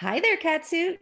[0.00, 0.96] Hi there, Catsuit.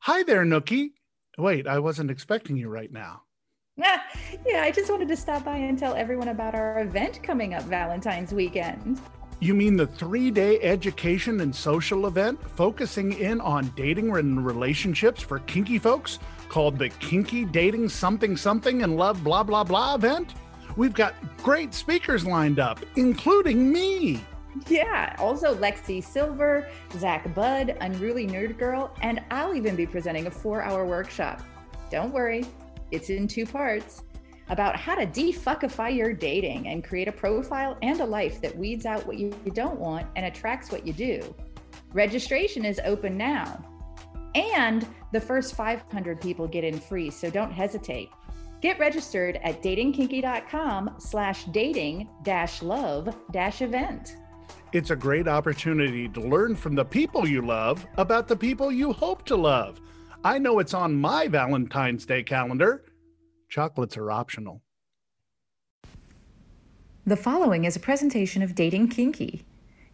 [0.00, 0.92] Hi there, Nookie.
[1.36, 3.20] Wait, I wasn't expecting you right now.
[3.76, 7.64] yeah, I just wanted to stop by and tell everyone about our event coming up
[7.64, 8.98] Valentine's weekend.
[9.40, 15.20] You mean the three day education and social event focusing in on dating and relationships
[15.20, 16.18] for kinky folks
[16.48, 20.32] called the Kinky Dating Something Something and Love Blah Blah Blah event?
[20.78, 24.24] We've got great speakers lined up, including me.
[24.68, 30.30] Yeah, also Lexi Silver, Zach Budd, Unruly Nerd Girl, and I'll even be presenting a
[30.30, 31.42] four hour workshop.
[31.90, 32.44] Don't worry,
[32.90, 34.02] it's in two parts
[34.48, 38.84] about how to defuckify your dating and create a profile and a life that weeds
[38.84, 41.34] out what you don't want and attracts what you do.
[41.92, 43.64] Registration is open now.
[44.34, 48.10] And the first 500 people get in free, so don't hesitate.
[48.60, 54.16] Get registered at datingkinky.com slash dating dash love dash event.
[54.72, 58.92] It's a great opportunity to learn from the people you love about the people you
[58.92, 59.80] hope to love.
[60.22, 62.84] I know it's on my Valentine's Day calendar.
[63.48, 64.62] Chocolates are optional.
[67.04, 69.44] The following is a presentation of Dating Kinky,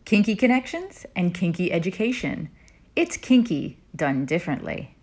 [0.04, 2.50] Kinky Connections, and Kinky Education.
[2.94, 4.94] It's kinky done differently.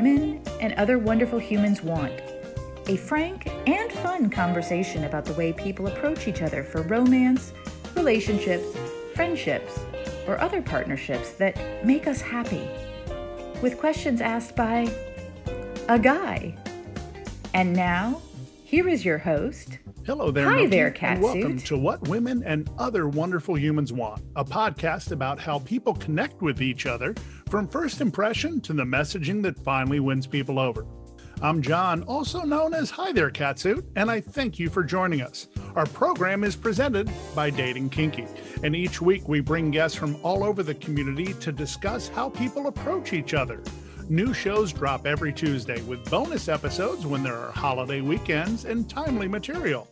[0.00, 2.22] Women and other wonderful humans want
[2.86, 7.52] a frank and fun conversation about the way people approach each other for romance,
[7.94, 8.66] relationships,
[9.14, 9.78] friendships,
[10.26, 12.66] or other partnerships that make us happy.
[13.60, 14.90] With questions asked by
[15.88, 16.56] a guy.
[17.52, 18.22] And now,
[18.64, 19.78] here is your host.
[20.06, 20.48] Hello there.
[20.48, 21.20] Hi there, Catsuit.
[21.20, 26.40] Welcome to What Women and Other Wonderful Humans Want, a podcast about how people connect
[26.40, 27.14] with each other
[27.50, 30.86] from first impression to the messaging that finally wins people over.
[31.42, 35.48] I'm John, also known as Hi There Catsuit, and I thank you for joining us.
[35.76, 38.26] Our program is presented by Dating Kinky,
[38.62, 42.68] and each week we bring guests from all over the community to discuss how people
[42.68, 43.62] approach each other.
[44.10, 49.28] New shows drop every Tuesday with bonus episodes when there are holiday weekends and timely
[49.28, 49.86] material.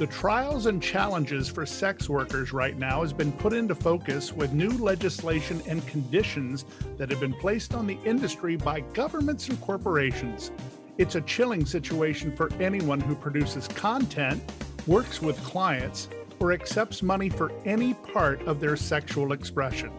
[0.00, 4.52] The trials and challenges for sex workers right now has been put into focus with
[4.52, 6.64] new legislation and conditions
[6.96, 10.50] that have been placed on the industry by governments and corporations.
[10.98, 14.42] It's a chilling situation for anyone who produces content,
[14.88, 16.08] works with clients,
[16.40, 19.92] or accepts money for any part of their sexual expression.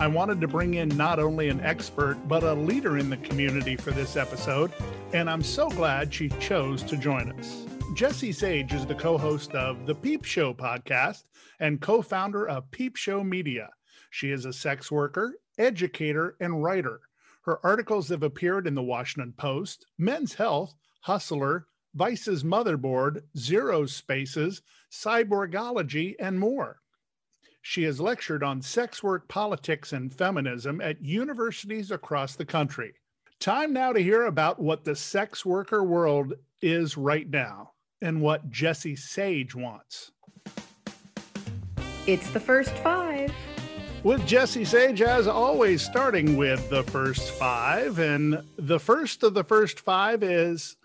[0.00, 3.76] I wanted to bring in not only an expert, but a leader in the community
[3.76, 4.72] for this episode,
[5.12, 7.64] and I'm so glad she chose to join us.
[7.94, 11.22] Jessie Sage is the co host of the Peep Show podcast
[11.60, 13.70] and co founder of Peep Show Media.
[14.10, 17.00] She is a sex worker, educator, and writer.
[17.42, 24.60] Her articles have appeared in the Washington Post, Men's Health, Hustler, Vice's Motherboard, Zero Spaces,
[24.90, 26.80] Cyborgology, and more.
[27.66, 32.92] She has lectured on sex work, politics, and feminism at universities across the country.
[33.40, 37.72] Time now to hear about what the sex worker world is right now
[38.02, 40.12] and what Jessie Sage wants.
[42.06, 43.32] It's the first five.
[44.02, 47.98] With Jessie Sage, as always, starting with the first five.
[47.98, 50.76] And the first of the first five is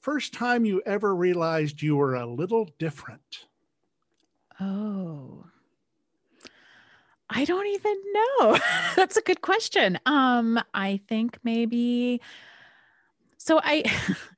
[0.00, 3.46] first time you ever realized you were a little different.
[4.58, 5.43] Oh.
[7.34, 8.58] I don't even know.
[8.96, 9.98] That's a good question.
[10.06, 12.20] Um, I think maybe
[13.44, 13.84] so I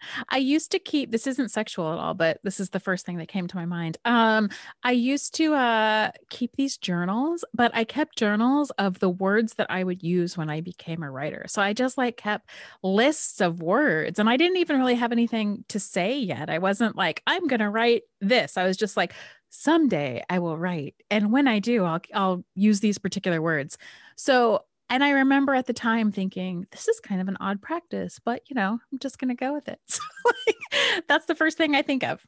[0.30, 3.18] I used to keep this isn't sexual at all, but this is the first thing
[3.18, 3.98] that came to my mind.
[4.04, 4.50] Um
[4.82, 9.70] I used to uh keep these journals, but I kept journals of the words that
[9.70, 11.44] I would use when I became a writer.
[11.46, 12.50] So I just like kept
[12.82, 16.50] lists of words and I didn't even really have anything to say yet.
[16.50, 18.56] I wasn't like I'm going to write this.
[18.56, 19.14] I was just like
[19.48, 23.78] someday I will write and when I do I'll I'll use these particular words.
[24.16, 28.20] So and I remember at the time thinking, this is kind of an odd practice,
[28.24, 29.80] but you know, I'm just going to go with it.
[29.88, 32.24] So, like, that's the first thing I think of.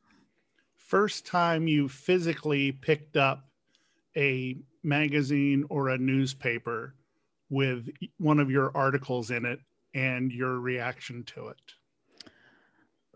[0.76, 3.48] First time you physically picked up
[4.16, 6.94] a magazine or a newspaper
[7.50, 7.88] with
[8.18, 9.60] one of your articles in it
[9.94, 11.60] and your reaction to it.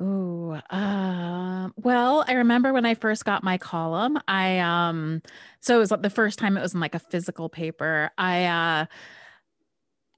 [0.04, 4.18] Oh, uh, well, I remember when I first got my column.
[4.26, 5.22] I um,
[5.60, 8.10] so it was like the first time it was in like a physical paper.
[8.18, 8.86] I uh,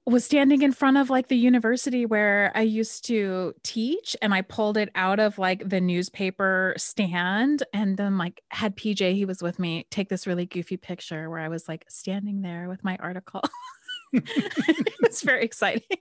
[0.07, 4.41] was standing in front of like the university where I used to teach and I
[4.41, 9.43] pulled it out of like the newspaper stand and then like had PJ he was
[9.43, 12.97] with me take this really goofy picture where I was like standing there with my
[12.97, 13.41] article.
[14.25, 15.97] it was very exciting.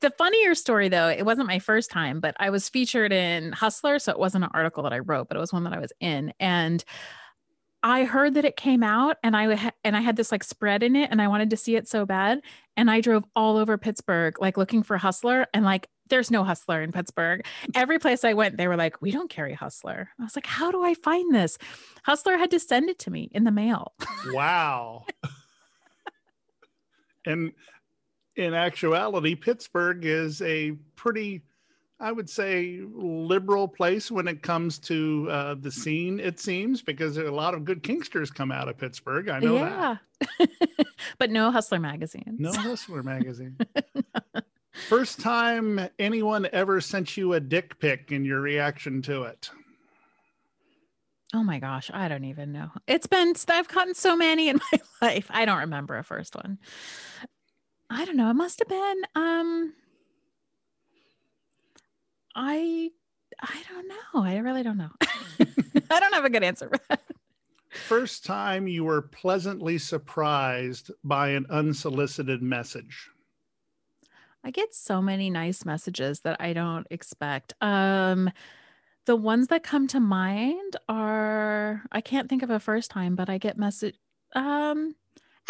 [0.00, 3.98] The funnier story though, it wasn't my first time, but I was featured in Hustler
[3.98, 5.92] so it wasn't an article that I wrote, but it was one that I was
[6.00, 6.84] in and
[7.82, 10.94] I heard that it came out and I and I had this like spread in
[10.94, 12.40] it and I wanted to see it so bad
[12.76, 16.82] and I drove all over Pittsburgh like looking for Hustler and like there's no Hustler
[16.82, 17.44] in Pittsburgh.
[17.74, 20.10] Every place I went they were like we don't carry Hustler.
[20.20, 21.58] I was like how do I find this?
[22.04, 23.94] Hustler had to send it to me in the mail.
[24.28, 25.06] Wow.
[27.26, 27.52] And
[28.36, 31.42] in actuality Pittsburgh is a pretty
[32.02, 36.18] I would say liberal place when it comes to uh, the scene.
[36.18, 39.28] It seems because a lot of good kinksters come out of Pittsburgh.
[39.28, 40.00] I know that.
[40.20, 40.36] yeah.
[40.40, 40.86] that.
[41.18, 42.36] but no Hustler magazine.
[42.40, 43.56] No Hustler magazine.
[44.88, 49.50] First time anyone ever sent you a dick pic and your reaction to it.
[51.34, 52.70] Oh my gosh, I don't even know.
[52.86, 55.26] It's been I've gotten so many in my life.
[55.30, 56.58] I don't remember a first one.
[57.88, 58.30] I don't know.
[58.30, 59.72] It must have been um
[62.34, 62.90] I
[63.40, 64.22] I don't know.
[64.22, 64.90] I really don't know.
[65.90, 67.02] I don't have a good answer for that.
[67.70, 73.08] First time you were pleasantly surprised by an unsolicited message.
[74.44, 77.54] I get so many nice messages that I don't expect.
[77.62, 78.30] Um
[79.06, 83.28] the ones that come to mind are I can't think of a first time, but
[83.28, 83.96] I get message
[84.34, 84.94] um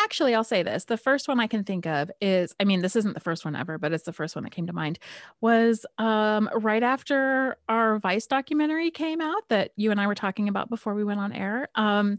[0.00, 2.96] actually i'll say this the first one i can think of is i mean this
[2.96, 4.98] isn't the first one ever but it's the first one that came to mind
[5.40, 10.48] was um, right after our vice documentary came out that you and i were talking
[10.48, 12.18] about before we went on air um,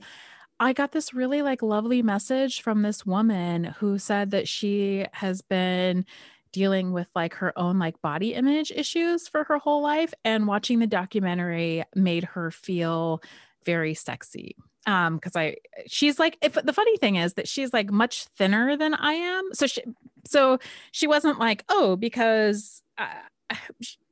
[0.59, 5.41] i got this really like lovely message from this woman who said that she has
[5.41, 6.05] been
[6.53, 10.79] dealing with like her own like body image issues for her whole life and watching
[10.79, 13.21] the documentary made her feel
[13.65, 14.55] very sexy.
[14.85, 15.55] Um because i
[15.87, 19.49] she's like if the funny thing is that she's like much thinner than i am.
[19.53, 19.81] So she
[20.25, 20.59] so
[20.91, 23.07] she wasn't like oh because uh,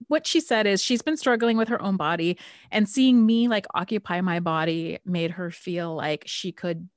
[0.07, 2.37] what she said is she's been struggling with her own body
[2.71, 6.89] and seeing me like occupy my body made her feel like she could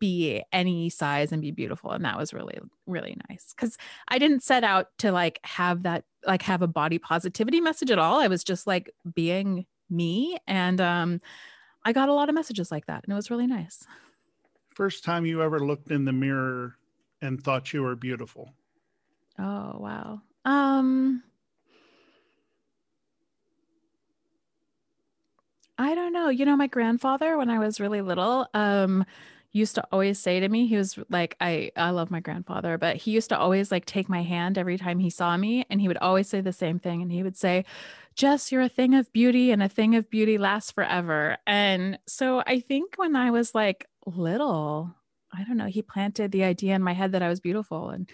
[0.00, 4.42] be any size and be beautiful and that was really really nice cuz I didn't
[4.42, 8.26] set out to like have that like have a body positivity message at all I
[8.26, 11.20] was just like being me and um
[11.84, 13.84] I got a lot of messages like that and it was really nice.
[14.74, 16.76] First time you ever looked in the mirror
[17.22, 18.54] and thought you were beautiful.
[19.38, 20.22] Oh, wow.
[20.44, 21.22] Um
[25.78, 26.28] I don't know.
[26.28, 29.04] You know, my grandfather when I was really little, um
[29.52, 32.96] used to always say to me he was like i i love my grandfather but
[32.96, 35.88] he used to always like take my hand every time he saw me and he
[35.88, 37.64] would always say the same thing and he would say
[38.16, 41.38] Jess, you're a thing of beauty and a thing of beauty lasts forever.
[41.46, 44.94] And so I think when I was like little,
[45.32, 47.90] I don't know, he planted the idea in my head that I was beautiful.
[47.90, 48.10] And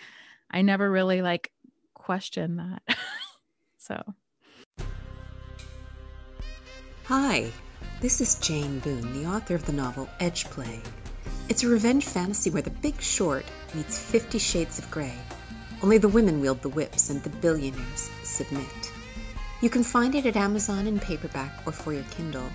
[0.51, 1.51] I never really like
[1.95, 2.83] questioned that.
[3.79, 4.01] so.
[7.07, 7.51] Hi,
[8.01, 10.81] this is Jane Boone, the author of the novel Edgeplay.
[11.49, 15.15] It's a revenge fantasy where the big short meets Fifty Shades of Grey.
[15.81, 18.93] Only the women wield the whips and the billionaires submit.
[19.61, 22.49] You can find it at Amazon in paperback or for your Kindle.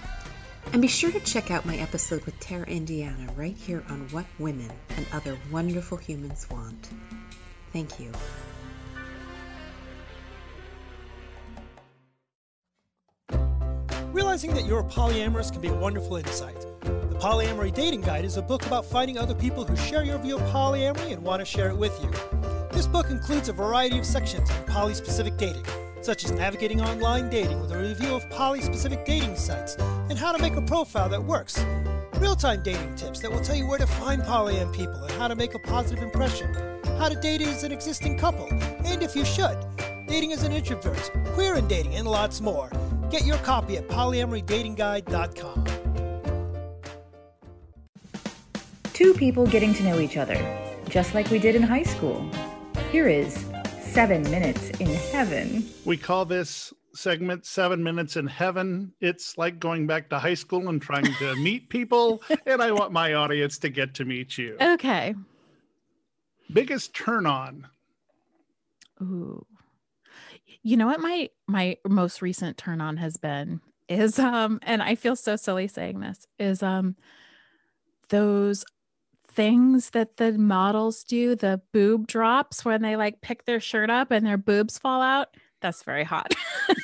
[0.73, 4.25] And be sure to check out my episode with Tara Indiana right here on What
[4.39, 6.89] Women and Other Wonderful Humans Want.
[7.71, 8.11] Thank you.
[14.11, 16.65] Realizing that you're polyamorous can be a wonderful insight.
[17.21, 20.41] Polyamory Dating Guide is a book about finding other people who share your view of
[20.49, 22.09] polyamory and want to share it with you.
[22.71, 25.63] This book includes a variety of sections on poly specific dating
[26.01, 29.75] such as navigating online dating with a review of poly specific dating sites
[30.09, 31.63] and how to make a profile that works,
[32.15, 35.27] real time dating tips that will tell you where to find polyam people and how
[35.27, 36.51] to make a positive impression,
[36.97, 38.47] how to date as an existing couple,
[38.83, 39.63] and if you should,
[40.07, 42.71] dating as an introvert, queer in dating, and lots more.
[43.11, 45.80] Get your copy at polyamorydatingguide.com.
[48.93, 50.35] Two people getting to know each other,
[50.89, 52.29] just like we did in high school.
[52.91, 53.45] Here is
[53.79, 55.65] Seven Minutes in Heaven.
[55.85, 58.91] We call this segment Seven Minutes in Heaven.
[58.99, 62.21] It's like going back to high school and trying to meet people.
[62.45, 64.57] And I want my audience to get to meet you.
[64.59, 65.15] Okay.
[66.51, 67.67] Biggest turn on.
[69.01, 69.45] Ooh.
[70.63, 74.95] You know what my my most recent turn on has been is um and I
[74.95, 76.95] feel so silly saying this is um
[78.09, 78.63] those
[79.41, 84.11] things that the models do, the boob drops when they like pick their shirt up
[84.11, 85.35] and their boobs fall out.
[85.61, 86.31] That's very hot.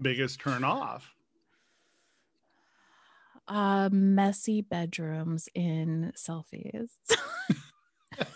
[0.00, 1.14] Biggest turn off.
[3.46, 6.92] Uh, messy bedrooms in selfies.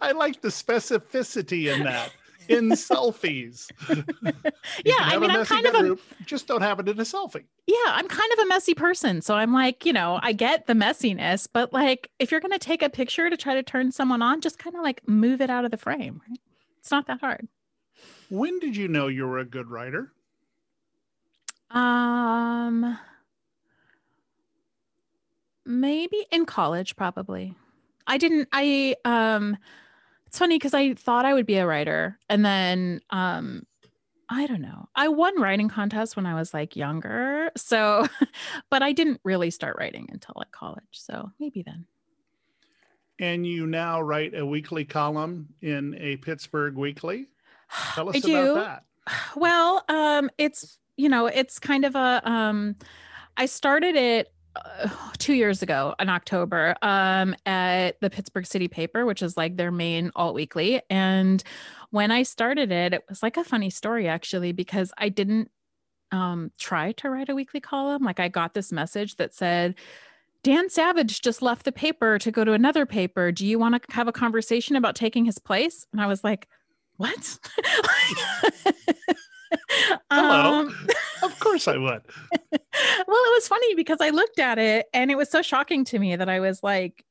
[0.00, 2.14] I like the specificity in that.
[2.50, 3.70] In selfies.
[4.84, 7.44] Yeah, I mean, I'm kind of a just don't have it in a selfie.
[7.66, 9.20] yeah, I'm kind of a messy person.
[9.22, 12.82] So I'm like, you know, I get the messiness, but like if you're gonna take
[12.82, 15.64] a picture to try to turn someone on, just kind of like move it out
[15.64, 16.20] of the frame.
[16.28, 16.38] Right?
[16.78, 17.48] It's not that hard.
[18.30, 20.12] When did you know you were a good writer?
[21.70, 22.98] Um
[25.64, 27.54] maybe in college probably.
[28.06, 29.56] I didn't I um
[30.30, 33.66] it's funny cuz I thought I would be a writer and then um
[34.32, 34.88] I don't know.
[34.94, 37.50] I won writing contests when I was like younger.
[37.56, 38.06] So
[38.70, 40.84] but I didn't really start writing until like college.
[40.92, 41.84] So maybe then.
[43.18, 47.26] And you now write a weekly column in a Pittsburgh Weekly.
[47.94, 48.54] Tell us I about do.
[48.54, 48.84] that.
[49.34, 52.22] Well, um, it's you know, it's kind of a.
[52.24, 52.76] Um,
[53.36, 54.88] I started it uh,
[55.18, 59.70] two years ago in October um, at the Pittsburgh City Paper, which is like their
[59.70, 60.80] main alt weekly.
[60.90, 61.42] And
[61.90, 65.50] when I started it, it was like a funny story actually because I didn't
[66.12, 68.02] um, try to write a weekly column.
[68.02, 69.76] Like I got this message that said.
[70.42, 73.30] Dan Savage just left the paper to go to another paper.
[73.30, 75.86] Do you want to have a conversation about taking his place?
[75.92, 76.48] And I was like,
[76.96, 77.38] what?
[80.10, 80.60] Hello.
[80.60, 80.86] Um,
[81.22, 82.02] Of course I would.
[82.42, 85.98] well, it was funny because I looked at it and it was so shocking to
[85.98, 87.04] me that I was like,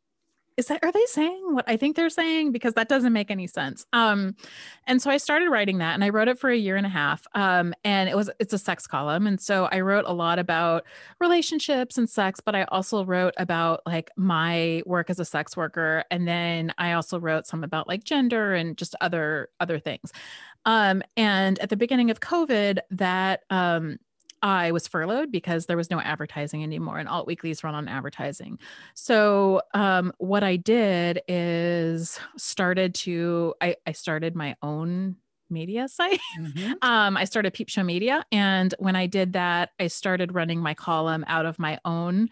[0.59, 2.51] is that are they saying what I think they're saying?
[2.51, 3.85] Because that doesn't make any sense.
[3.93, 4.35] Um,
[4.87, 6.89] and so I started writing that and I wrote it for a year and a
[6.89, 7.25] half.
[7.33, 9.25] Um, and it was it's a sex column.
[9.25, 10.83] And so I wrote a lot about
[11.21, 16.03] relationships and sex, but I also wrote about like my work as a sex worker.
[16.11, 20.11] And then I also wrote some about like gender and just other other things.
[20.65, 23.97] Um, and at the beginning of COVID, that um
[24.41, 28.57] I was furloughed because there was no advertising anymore, and alt weeklies run on advertising.
[28.93, 35.17] So, um, what I did is started to I, I started my own
[35.49, 36.19] media site.
[36.39, 36.75] Mhm.
[36.81, 40.73] Um, I started Peep Show Media, and when I did that, I started running my
[40.73, 42.29] column out of my own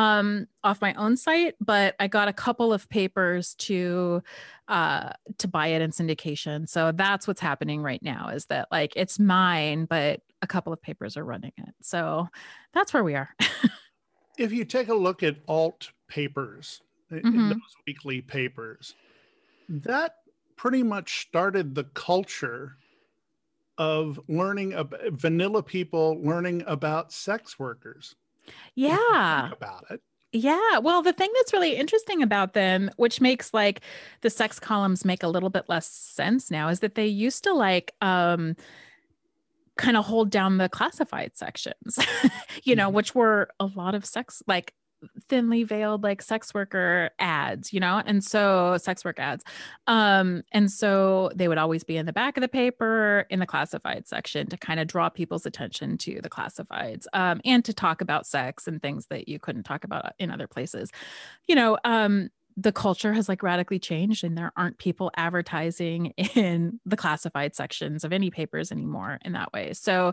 [0.00, 4.22] um off my own site but i got a couple of papers to
[4.68, 8.92] uh to buy it in syndication so that's what's happening right now is that like
[8.96, 12.26] it's mine but a couple of papers are running it so
[12.72, 13.30] that's where we are
[14.38, 17.50] If you take a look at alt papers, uh, Mhm.
[17.50, 18.94] those weekly papers,
[19.68, 20.16] that
[20.56, 22.78] pretty much started the culture
[23.78, 28.16] of learning about vanilla people learning about sex workers.
[28.74, 30.00] Yeah about it.
[30.32, 30.78] Yeah.
[30.78, 33.80] Well, the thing that's really interesting about them, which makes like
[34.20, 37.52] the sex columns make a little bit less sense now, is that they used to
[37.52, 38.54] like um
[39.76, 41.98] kind of hold down the classified sections,
[42.64, 42.94] you know, Mhm.
[42.94, 44.74] which were a lot of sex like
[45.28, 48.02] thinly veiled like sex worker ads you know?
[48.04, 49.44] And so sex work ads.
[49.86, 53.46] Um and so they would always be in the back of the paper in the
[53.46, 58.00] classified section to kind of draw people's attention to the classifieds um and to talk
[58.00, 60.90] about sex and things that you couldn't talk about in other places.
[61.46, 66.80] You know um the culture has like radically changed and there aren't people advertising in
[66.84, 70.12] the classified sections of any papers anymore in that way so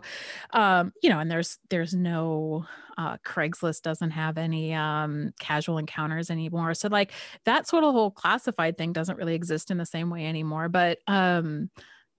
[0.52, 2.64] um you know and there's there's no
[2.96, 7.12] uh craigslist doesn't have any um casual encounters anymore so like
[7.44, 10.98] that sort of whole classified thing doesn't really exist in the same way anymore but
[11.06, 11.70] um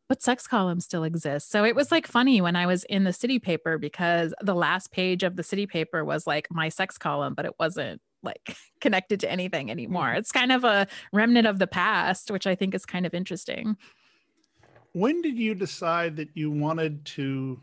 [0.09, 1.51] but sex columns still exist.
[1.51, 4.91] So it was like funny when I was in the city paper because the last
[4.91, 9.19] page of the city paper was like my sex column, but it wasn't like connected
[9.21, 10.13] to anything anymore.
[10.13, 13.77] It's kind of a remnant of the past, which I think is kind of interesting.
[14.93, 17.61] When did you decide that you wanted to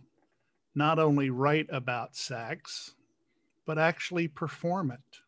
[0.75, 2.95] not only write about sex,
[3.67, 5.21] but actually perform it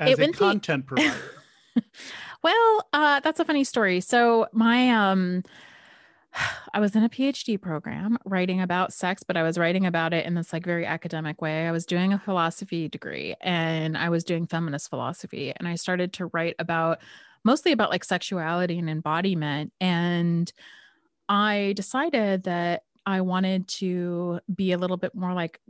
[0.00, 1.12] as It a went the- content provider?
[2.42, 4.00] Well, uh, that's a funny story.
[4.00, 5.42] So my um
[6.74, 10.26] I was in a PhD program writing about sex, but I was writing about it
[10.26, 11.66] in this like very academic way.
[11.66, 16.12] I was doing a philosophy degree and I was doing feminist philosophy and I started
[16.14, 17.00] to write about
[17.44, 20.52] mostly about like sexuality and embodiment and
[21.28, 25.60] I decided that I wanted to be a little bit more like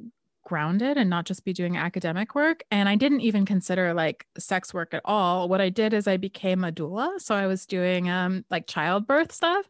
[0.46, 2.62] grounded and not just be doing academic work.
[2.70, 5.48] And I didn't even consider like sex work at all.
[5.48, 7.20] What I did is I became a doula.
[7.20, 9.66] So I was doing um like childbirth stuff.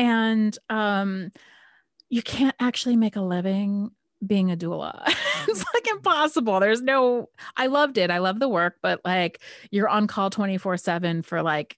[0.00, 1.32] And um
[2.08, 3.92] you can't actually make a living
[4.26, 5.02] being a doula.
[5.48, 6.60] it's like impossible.
[6.60, 8.10] There's no, I loved it.
[8.10, 9.40] I love the work, but like
[9.70, 11.76] you're on call 24 seven for like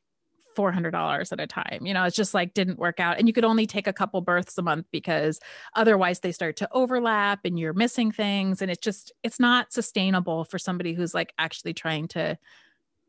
[0.57, 1.81] $400 at a time.
[1.83, 3.19] You know, it's just like didn't work out.
[3.19, 5.39] And you could only take a couple births a month because
[5.75, 8.61] otherwise they start to overlap and you're missing things.
[8.61, 12.39] And it's just, it's not sustainable for somebody who's like actually trying to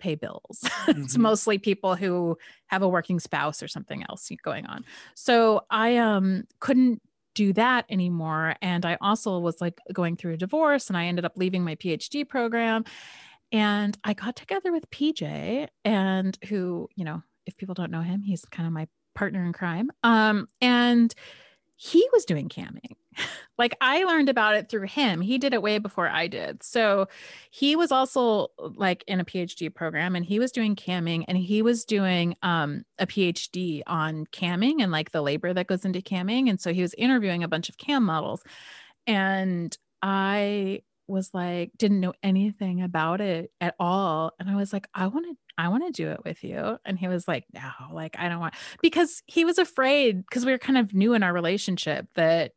[0.04, 0.62] pay bills.
[0.84, 1.04] Mm-hmm.
[1.04, 4.84] it's mostly people who have a working spouse or something else going on.
[5.16, 7.02] So I um couldn't
[7.36, 11.24] do that anymore and I also was like going through a divorce and I ended
[11.24, 12.84] up leaving my PhD program
[13.54, 18.22] and I got together with PJ and who, you know, if people don't know him,
[18.22, 19.90] he's kind of my partner in crime.
[20.04, 21.16] Um and
[21.76, 22.96] he was doing camming.
[23.58, 25.22] like I learned about it through him.
[25.22, 26.64] He did it way before I did.
[26.64, 27.08] So
[27.52, 31.62] he was also like in a PhD program and he was doing camming and he
[31.62, 36.50] was doing um, a PhD on camming and like the labor that goes into camming.
[36.50, 38.42] And so he was interviewing a bunch of cam models.
[39.06, 44.32] And I was like, didn't know anything about it at all.
[44.40, 46.78] And I was like, I want to I want to do it with you.
[46.86, 50.52] And he was like, no, like, I don't want, because he was afraid because we
[50.52, 52.54] were kind of new in our relationship that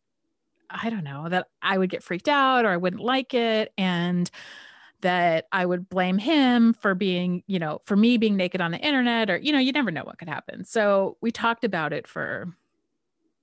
[0.70, 3.72] I don't know, that I would get freaked out or I wouldn't like it.
[3.78, 4.30] And
[5.02, 8.78] that I would blame him for being, you know, for me being naked on the
[8.78, 10.64] internet or, you know, you never know what could happen.
[10.64, 12.48] So we talked about it for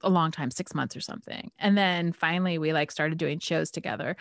[0.02, 1.52] a long time, six months or something.
[1.60, 4.18] And then finally we like started doing shows together.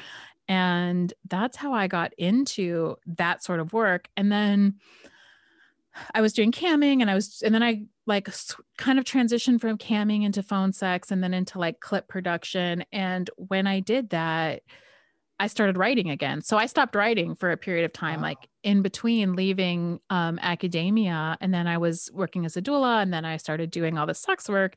[0.47, 4.09] And that's how I got into that sort of work.
[4.17, 4.75] And then
[6.15, 8.29] I was doing camming and I was, and then I like
[8.79, 12.85] kind of transitioned from camming into phone sex and then into like clip production.
[12.93, 14.63] And when I did that,
[15.39, 16.41] I started writing again.
[16.41, 18.29] So I stopped writing for a period of time, wow.
[18.29, 21.37] like in between leaving um, academia.
[21.41, 24.15] And then I was working as a doula and then I started doing all the
[24.15, 24.77] sex work.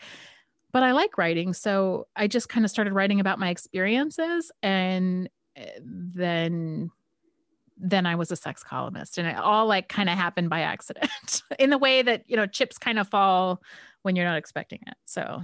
[0.72, 1.54] But I like writing.
[1.54, 4.52] So I just kind of started writing about my experiences.
[4.64, 6.90] And eh, then
[7.78, 9.18] then I was a sex columnist.
[9.18, 12.46] And it all like kind of happened by accident in the way that, you know,
[12.46, 13.62] chips kind of fall
[14.04, 14.96] when you're not expecting it.
[15.06, 15.42] So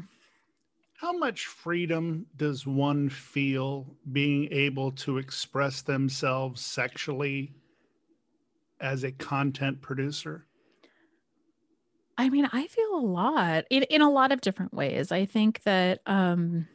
[1.02, 7.52] how much freedom does one feel being able to express themselves sexually
[8.80, 10.46] as a content producer?
[12.20, 15.12] I mean, I feel a lot in, in a lot of different ways.
[15.12, 16.68] I think that um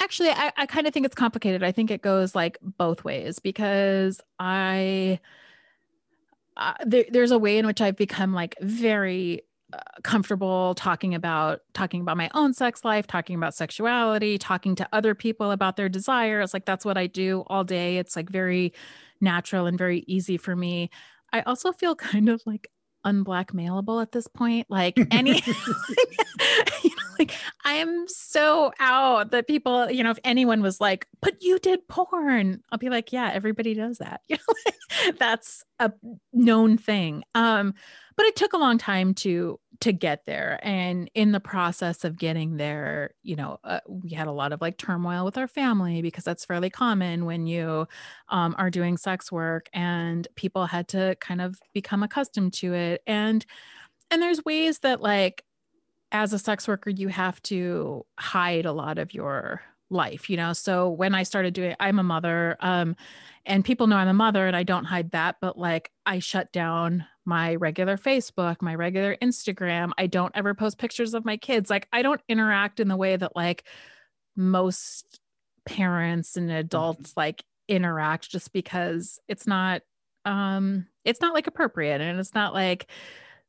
[0.00, 1.62] Actually, I, I kind of think it's complicated.
[1.62, 5.20] I think it goes like both ways because I,
[6.56, 11.60] uh, there, there's a way in which I've become like very uh, comfortable talking about
[11.74, 15.88] talking about my own sex life talking about sexuality talking to other people about their
[15.88, 16.52] desires.
[16.52, 17.98] Like that's what i do all day.
[17.98, 18.72] It's like very
[19.20, 20.90] natural and very easy for me.
[21.32, 22.68] I also feel kind of like
[23.06, 24.66] unblackmailable at this point.
[24.68, 25.40] Like any
[27.20, 27.32] like
[27.64, 31.86] I am so out that people, you know, if anyone was like, "But you did
[31.86, 34.36] porn," I'll be like, "Yeah, everybody does that." You
[35.06, 35.92] know, that's a
[36.32, 37.22] known thing.
[37.34, 37.74] Um,
[38.16, 42.18] but it took a long time to to get there, and in the process of
[42.18, 46.02] getting there, you know, uh, we had a lot of like turmoil with our family
[46.02, 47.86] because that's fairly common when you
[48.30, 53.02] um, are doing sex work, and people had to kind of become accustomed to it,
[53.06, 53.44] and
[54.10, 55.44] and there's ways that like
[56.12, 60.52] as a sex worker, you have to hide a lot of your life, you know.
[60.52, 62.96] So when I started doing I'm a mother, um,
[63.46, 66.52] and people know I'm a mother and I don't hide that, but like I shut
[66.52, 69.92] down my regular Facebook, my regular Instagram.
[69.98, 71.70] I don't ever post pictures of my kids.
[71.70, 73.64] Like I don't interact in the way that like
[74.36, 75.20] most
[75.64, 77.20] parents and adults mm-hmm.
[77.20, 79.82] like interact just because it's not
[80.24, 82.90] um it's not like appropriate and it's not like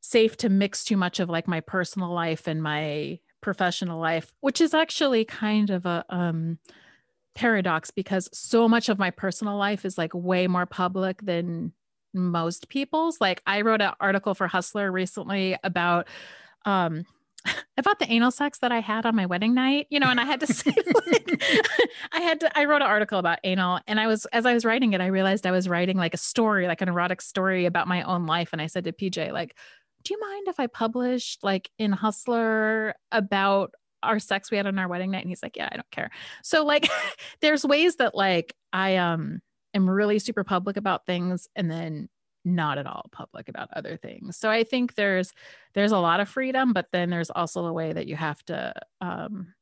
[0.02, 4.60] safe to mix too much of like my personal life and my professional life, which
[4.60, 6.58] is actually kind of a um,
[7.34, 11.72] paradox because so much of my personal life is like way more public than
[12.12, 13.20] most people's.
[13.20, 16.08] Like I wrote an article for Hustler recently about
[16.66, 17.04] um
[17.76, 20.24] about the anal sex that I had on my wedding night, you know, and I
[20.24, 21.42] had to say, like,
[22.12, 24.64] I had to, I wrote an article about anal and I was, as I was
[24.64, 27.88] writing it, I realized I was writing like a story, like an erotic story about
[27.88, 28.50] my own life.
[28.52, 29.56] And I said to PJ, like,
[30.04, 34.78] do you mind if I published like in Hustler about our sex we had on
[34.78, 35.22] our wedding night?
[35.22, 36.10] And he's like, yeah, I don't care.
[36.42, 36.88] So like
[37.40, 39.40] there's ways that like I um
[39.74, 42.08] am really super public about things and then
[42.44, 44.36] not at all public about other things.
[44.36, 45.32] So I think there's
[45.74, 48.74] there's a lot of freedom, but then there's also a way that you have to
[49.00, 49.54] um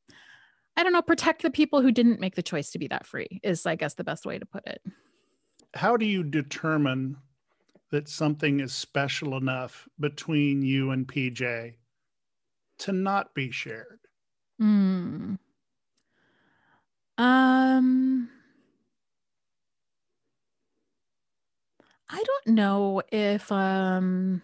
[0.77, 3.39] I don't know, protect the people who didn't make the choice to be that free
[3.43, 4.81] is I guess the best way to put it.
[5.73, 7.17] How do you determine
[7.91, 11.75] that something is special enough between you and PJ
[12.79, 13.99] to not be shared?
[14.61, 15.37] Mm.
[17.17, 18.29] Um,
[22.09, 24.41] I don't know if um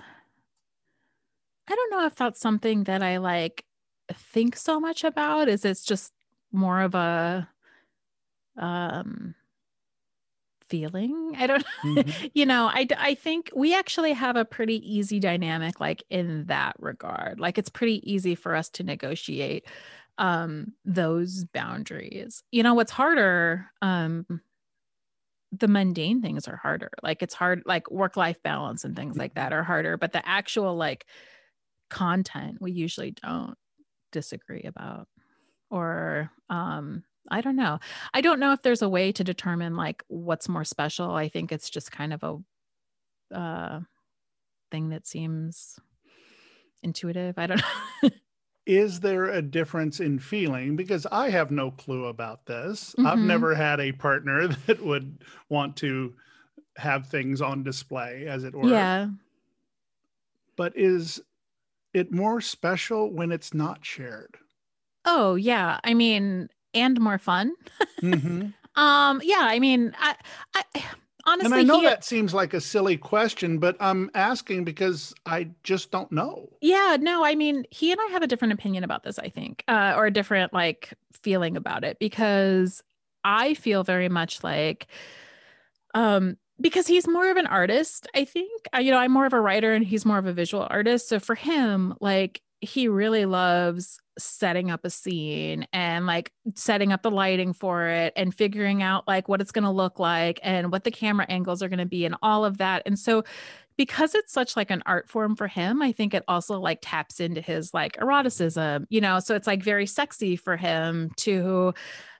[1.67, 3.65] I don't know if that's something that I like
[4.13, 6.13] think so much about is it's just
[6.51, 7.49] more of a
[8.57, 9.35] um
[10.69, 12.27] feeling i don't mm-hmm.
[12.33, 16.75] you know i i think we actually have a pretty easy dynamic like in that
[16.79, 17.39] regard.
[17.39, 19.65] Like it's pretty easy for us to negotiate
[20.17, 22.43] um those boundaries.
[22.51, 24.25] You know what's harder um
[25.53, 26.91] the mundane things are harder.
[27.01, 30.27] Like it's hard like work life balance and things like that are harder but the
[30.27, 31.05] actual like
[31.89, 33.55] content we usually don't
[34.11, 35.07] disagree about
[35.69, 37.79] or um I don't know.
[38.13, 41.11] I don't know if there's a way to determine like what's more special.
[41.11, 43.79] I think it's just kind of a uh
[44.71, 45.79] thing that seems
[46.83, 47.37] intuitive.
[47.37, 47.61] I don't
[48.03, 48.09] know.
[48.65, 50.75] Is there a difference in feeling?
[50.75, 52.93] Because I have no clue about this.
[52.97, 53.07] Mm-hmm.
[53.07, 56.13] I've never had a partner that would want to
[56.75, 58.69] have things on display, as it were.
[58.69, 59.07] Yeah.
[60.57, 61.21] But is
[61.93, 64.37] it more special when it's not shared?
[65.05, 65.79] Oh, yeah.
[65.83, 67.53] I mean, and more fun.
[68.01, 68.47] Mm-hmm.
[68.81, 70.15] um, yeah, I mean, I,
[70.55, 70.83] I
[71.25, 75.13] honestly, and I know he, that seems like a silly question, but I'm asking because
[75.25, 76.49] I just don't know.
[76.61, 79.63] Yeah, no, I mean, he and I have a different opinion about this, I think,
[79.67, 82.81] uh, or a different like feeling about it because
[83.23, 84.87] I feel very much like,
[85.93, 88.67] um, because he's more of an artist, I think.
[88.73, 91.09] Uh, you know, I'm more of a writer and he's more of a visual artist.
[91.09, 97.03] So for him, like, he really loves setting up a scene and like setting up
[97.03, 100.71] the lighting for it and figuring out like what it's going to look like and
[100.71, 102.81] what the camera angles are going to be and all of that.
[102.85, 103.23] And so
[103.77, 107.19] because it's such like an art form for him, I think it also like taps
[107.19, 111.73] into his like eroticism, you know, so it's like very sexy for him to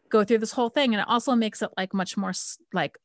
[0.10, 2.34] go through this whole thing and it also makes it like much more
[2.74, 2.98] like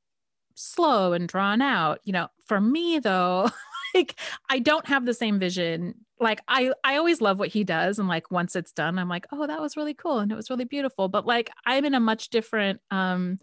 [0.55, 2.01] slow and drawn out.
[2.05, 3.51] You know, for me though,
[3.95, 4.17] like
[4.51, 5.95] I don't have the same vision.
[6.21, 9.27] Like I I always love what he does and like once it's done I'm like,
[9.33, 12.01] "Oh, that was really cool and it was really beautiful." But like I'm in a
[12.01, 13.39] much different um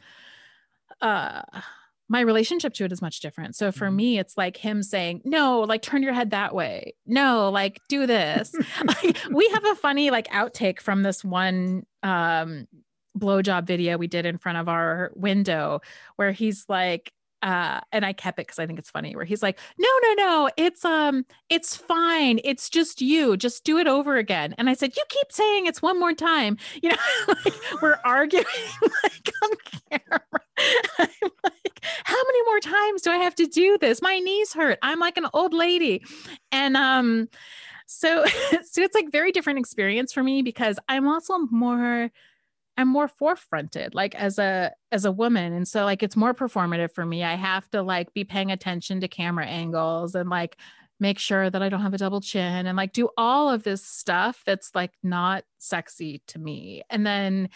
[1.01, 1.41] uh
[2.11, 3.55] my relationship to it is much different.
[3.55, 3.95] So for mm-hmm.
[3.95, 6.95] me, it's like him saying, no, like turn your head that way.
[7.05, 8.51] No, like do this.
[8.83, 12.67] like, we have a funny like outtake from this one um
[13.17, 15.81] blowjob video we did in front of our window
[16.15, 19.43] where he's like, uh and i kept it because i think it's funny where he's
[19.43, 24.17] like no no no it's um it's fine it's just you just do it over
[24.17, 24.53] again.
[24.57, 26.95] And i said you keep saying it's one more time you know
[27.27, 28.45] like we're arguing
[29.03, 29.49] like on
[29.89, 30.21] camera.
[30.99, 34.01] I'm like how many more times do i have to do this?
[34.01, 34.79] My knees hurt.
[34.81, 36.03] I'm like an old lady.
[36.51, 37.29] And um
[37.85, 38.25] so
[38.63, 42.11] so it's like very different experience for me because i'm also more
[42.79, 46.93] I'm more forefronted like as a as a woman and so like it's more performative
[46.93, 47.25] for me.
[47.25, 50.55] I have to like be paying attention to camera angles and like
[50.97, 53.85] make sure that I don't have a double chin and like do all of this
[53.85, 56.83] stuff that's like not sexy to me.
[56.89, 57.49] And then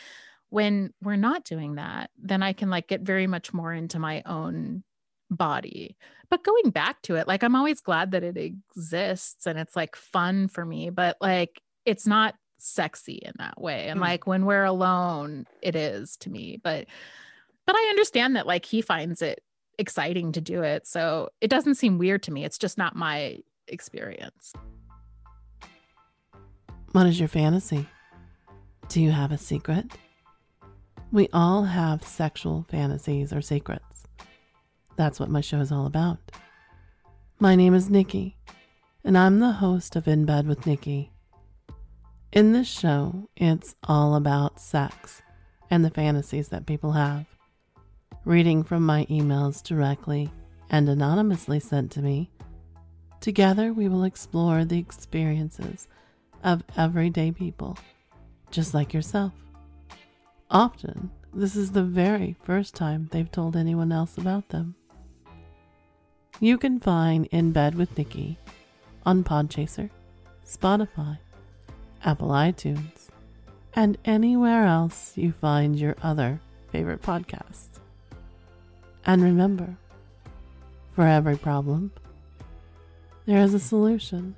[0.49, 4.23] when we're not doing that, then I can like get very much more into my
[4.25, 4.83] own
[5.31, 5.95] body.
[6.29, 9.95] But going back to it, like I'm always glad that it exists and it's like
[9.95, 13.87] fun for me, but like it's not sexy in that way.
[13.87, 14.03] And mm.
[14.03, 16.59] like when we're alone, it is to me.
[16.63, 16.87] But
[17.65, 19.43] but I understand that like he finds it
[19.77, 20.87] exciting to do it.
[20.87, 22.45] So it doesn't seem weird to me.
[22.45, 24.53] It's just not my experience.
[26.91, 27.87] What is your fantasy?
[28.89, 29.91] Do you have a secret?
[31.11, 34.03] We all have sexual fantasies or secrets.
[34.95, 36.17] That's what my show is all about.
[37.39, 38.37] My name is Nikki,
[39.03, 41.12] and I'm the host of In Bed with Nikki,
[42.33, 45.21] in this show, it's all about sex
[45.69, 47.27] and the fantasies that people have.
[48.25, 50.31] Reading from my emails directly
[50.71, 52.31] and anonymously sent to me,
[53.21, 55.87] together we will explore the experiences
[56.43, 57.77] of everyday people,
[58.49, 59.33] just like yourself.
[60.49, 64.73] Often, this is the very first time they've told anyone else about them.
[66.39, 68.39] You can find In Bed with Nikki
[69.05, 69.91] on Podchaser,
[70.47, 71.19] Spotify,
[72.03, 73.07] Apple iTunes,
[73.73, 77.79] and anywhere else you find your other favorite podcasts.
[79.05, 79.77] And remember,
[80.95, 81.91] for every problem,
[83.25, 84.35] there is a solution,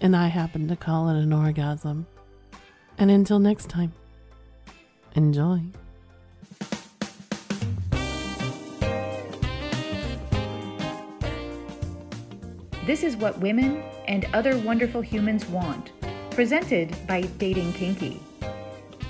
[0.00, 2.06] and I happen to call it an orgasm.
[2.98, 3.92] And until next time,
[5.14, 5.62] enjoy.
[12.86, 15.92] This is what women and other wonderful humans want
[16.30, 18.20] presented by Dating Kinky.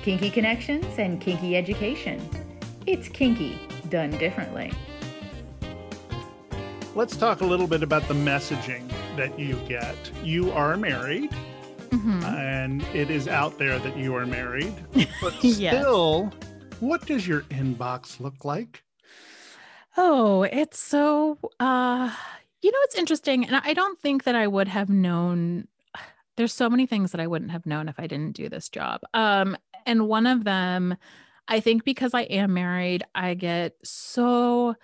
[0.02, 2.18] kinky connections and kinky education.
[2.86, 3.58] It's kinky
[3.90, 4.72] done differently.
[6.94, 9.94] Let's talk a little bit about the messaging that you get.
[10.24, 11.30] You are married,
[11.90, 12.24] Mhm.
[12.24, 14.72] and it is out there that you are married,
[15.20, 15.74] but Yes.
[15.82, 16.32] still,
[16.80, 18.82] what does your inbox look like?
[19.98, 22.10] Oh, it's so uh
[22.62, 25.66] you know it's interesting and I don't think that I would have known
[26.40, 29.02] there's so many things that I wouldn't have known if I didn't do this job.
[29.12, 30.96] Um and one of them
[31.46, 34.74] I think because I am married, I get so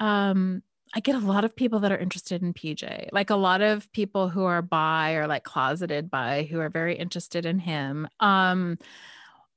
[0.00, 3.10] um I get a lot of people that are interested in PJ.
[3.12, 6.96] Like a lot of people who are bi or like closeted bi who are very
[6.96, 8.08] interested in him.
[8.18, 8.78] Um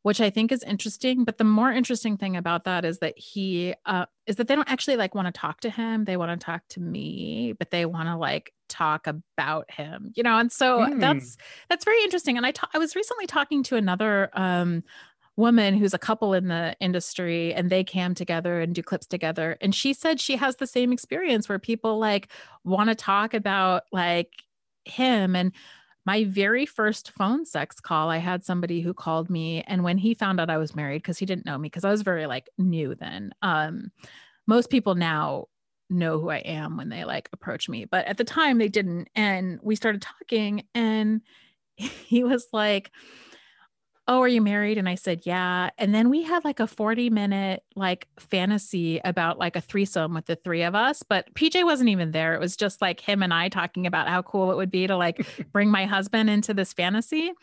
[0.04, 1.24] which I think is interesting.
[1.26, 4.70] But the more interesting thing about that is that he uh, is that they don't
[4.70, 6.06] actually like want to talk to him.
[6.06, 10.24] They want to talk to me, but they want to like talk about him, you
[10.24, 10.38] know.
[10.38, 11.00] And so Hmm.
[11.00, 11.38] that's
[11.70, 12.38] that's very interesting.
[12.38, 14.84] And I ta- I was recently talking to another um,
[15.36, 19.58] woman who's a couple in the industry, and they cam together and do clips together.
[19.62, 22.30] And she said she has the same experience where people like
[22.64, 24.32] want to talk about like
[24.86, 25.52] him and
[26.06, 30.14] my very first phone sex call, I had somebody who called me, and when he
[30.14, 32.50] found out I was married, because he didn't know me, because I was very like
[32.58, 33.34] new then.
[33.42, 33.92] Um,
[34.48, 35.48] most people now
[35.90, 39.10] know who I am when they like approach me, but at the time they didn't.
[39.16, 41.22] And we started talking, and
[41.76, 42.92] he was like,
[44.10, 44.78] Oh, are you married?
[44.78, 45.70] And I said, Yeah.
[45.78, 50.28] And then we had like a 40 minute like fantasy about like a threesome with
[50.28, 52.34] the three of us, but PJ wasn't even there.
[52.34, 54.96] It was just like him and I talking about how cool it would be to
[54.96, 57.34] like bring my husband into this fantasy.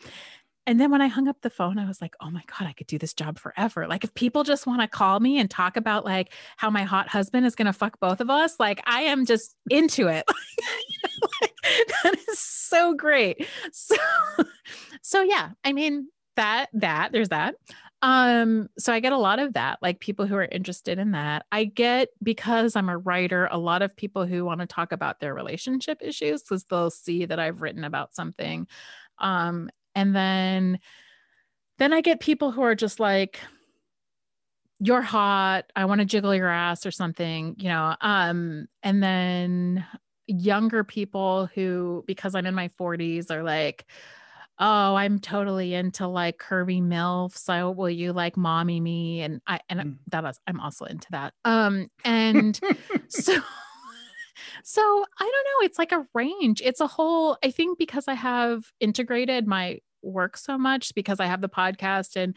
[0.67, 2.73] And then when I hung up the phone, I was like, oh my God, I
[2.73, 3.87] could do this job forever.
[3.87, 7.07] Like, if people just want to call me and talk about like how my hot
[7.07, 10.25] husband is going to fuck both of us, like, I am just into it.
[11.41, 11.53] Like,
[12.03, 13.47] that is so great.
[13.71, 13.95] So,
[15.01, 17.55] so yeah, I mean, that, that, there's that.
[18.01, 21.45] Um, so I get a lot of that, like people who are interested in that.
[21.51, 25.19] I get because I'm a writer, a lot of people who want to talk about
[25.19, 28.67] their relationship issues because they'll see that I've written about something.
[29.17, 30.79] Um, and then
[31.77, 33.39] then I get people who are just like,
[34.79, 37.95] you're hot, I want to jiggle your ass or something, you know.
[38.01, 39.85] Um, and then
[40.27, 43.85] younger people who, because I'm in my 40s, are like,
[44.57, 49.21] oh i'm totally into like curvy milf so will you like mommy me?
[49.21, 49.97] And i and Mm.
[50.11, 51.33] that is i'm also into that.
[51.43, 52.57] Um and
[53.09, 53.37] so
[54.63, 54.81] so
[55.19, 55.65] i don't know.
[55.65, 56.61] It's like a range.
[56.63, 61.25] It's a whole i think because i have integrated my work so much because i
[61.25, 62.35] have the podcast and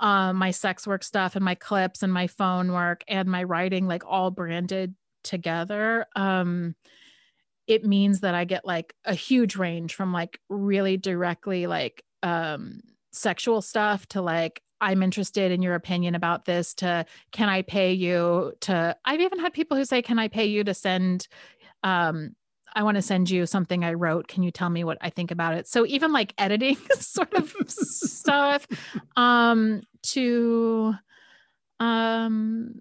[0.00, 3.86] um, my sex work stuff and my clips and my phone work and my writing
[3.86, 6.74] like all branded together um
[7.66, 12.80] it means that I get like a huge range from like really directly like um
[13.12, 17.92] sexual stuff to like I'm interested in your opinion about this to can I pay
[17.92, 21.28] you to I've even had people who say can I pay you to send
[21.84, 22.34] um
[22.74, 24.28] I want to send you something I wrote.
[24.28, 25.68] Can you tell me what I think about it?
[25.68, 28.66] So even like editing sort of stuff
[29.16, 30.94] um to
[31.80, 32.80] um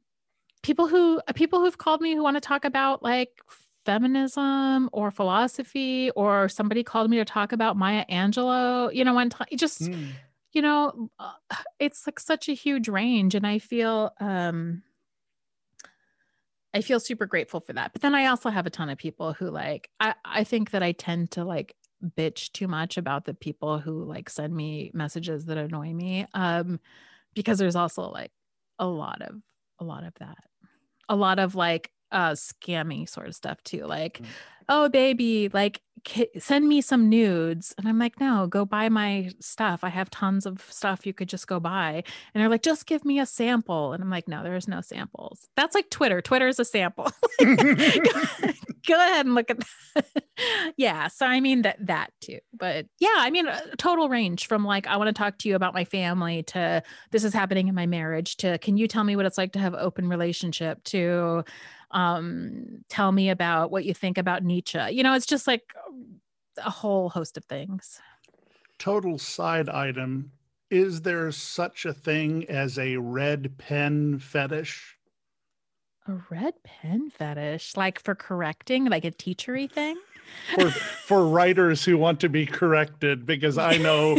[0.64, 3.30] people who people who've called me who want to talk about like
[3.86, 9.30] feminism or philosophy or somebody called me to talk about Maya Angelou, you know, one
[9.30, 10.12] time just Mm.
[10.54, 11.32] you know, uh,
[11.80, 14.84] it's like such a huge range and I feel um
[16.74, 17.92] I feel super grateful for that.
[17.94, 20.84] But then I also have a ton of people who like I I think that
[20.84, 21.76] I tend to like
[22.18, 26.80] bitch too much about the people who like send me messages that annoy me um
[27.36, 28.32] because there's also like
[28.80, 29.36] a lot of
[29.80, 30.38] a lot of that.
[31.10, 34.26] A lot of like uh scammy sort of stuff too like Mm.
[34.70, 35.82] oh baby like
[36.40, 39.84] send me some nudes and i'm like no go buy my stuff.
[39.84, 42.04] I have tons of stuff you could just go buy.
[42.34, 43.94] And they're like just give me a sample.
[43.94, 45.48] And i'm like no there's no samples.
[45.56, 46.22] That's like twitter.
[46.22, 47.12] Twitter is a sample.
[48.88, 50.06] Go ahead and look at that.
[50.78, 52.40] Yeah so i mean that that too.
[52.54, 55.56] But yeah i mean a total range from like i want to talk to you
[55.56, 59.16] about my family to this is happening in my marriage to can you tell me
[59.16, 60.82] what it's like to have open relationship?
[60.86, 61.44] to
[61.94, 65.74] um tell me about what you think about nietzsche you know it's just like
[66.58, 68.00] a whole host of things
[68.78, 70.32] Total side item.
[70.72, 74.98] Is there such a thing as a red pen fetish?
[76.08, 79.96] a red pen fetish like for correcting like a teachery thing
[80.56, 84.18] for for writers who want to be corrected because I know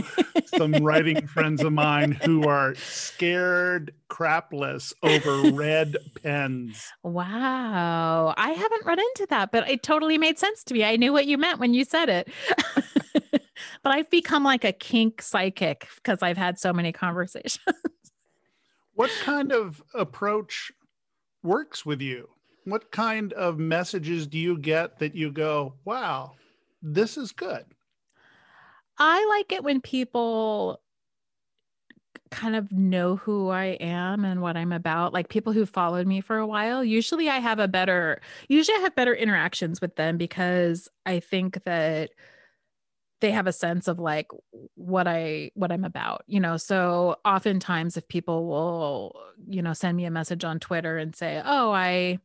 [0.55, 6.87] some writing friends of mine who are scared crapless over red pens.
[7.03, 11.15] wow i haven't run into that but it totally made sense to me i knew
[11.15, 12.29] what you meant when you said it
[13.83, 17.61] but I've become like a kink psychic because I've had so many conversations.
[18.95, 20.73] what kind of approach
[21.43, 22.29] works with you?
[22.65, 26.33] What kind of messages do you get that you go, wow,
[26.81, 27.65] this is good?
[28.99, 30.81] I like it when people
[32.31, 35.13] kind of know who I am and what I'm about.
[35.13, 38.81] Like people who followed me for a while, usually I have a better usually I
[38.81, 42.11] have better interactions with them because I think that
[43.21, 44.29] they have a sense of like
[44.75, 46.57] what I what I'm about, you know.
[46.57, 49.17] So oftentimes if people will,
[49.49, 52.19] you know, send me a message on Twitter and say, "Oh, I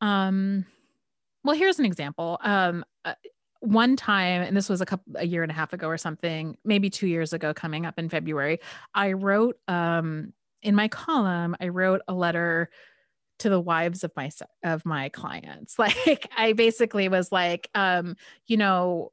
[0.00, 0.66] um
[1.42, 2.38] well, here's an example.
[2.42, 3.14] Um uh,
[3.64, 6.56] one time and this was a couple a year and a half ago or something
[6.64, 8.58] maybe two years ago coming up in february
[8.94, 12.68] i wrote um in my column i wrote a letter
[13.38, 14.30] to the wives of my
[14.62, 19.10] of my clients like i basically was like um you know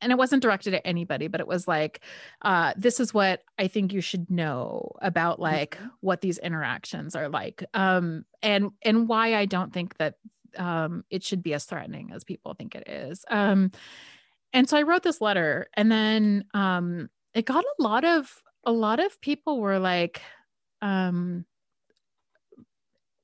[0.00, 2.00] and it wasn't directed at anybody but it was like
[2.42, 5.86] uh this is what i think you should know about like mm-hmm.
[6.00, 10.14] what these interactions are like um and and why i don't think that
[10.56, 13.24] um, it should be as threatening as people think it is.
[13.28, 13.70] Um,
[14.52, 18.72] and so I wrote this letter, and then um, it got a lot of a
[18.72, 20.22] lot of people were like,
[20.80, 21.44] um,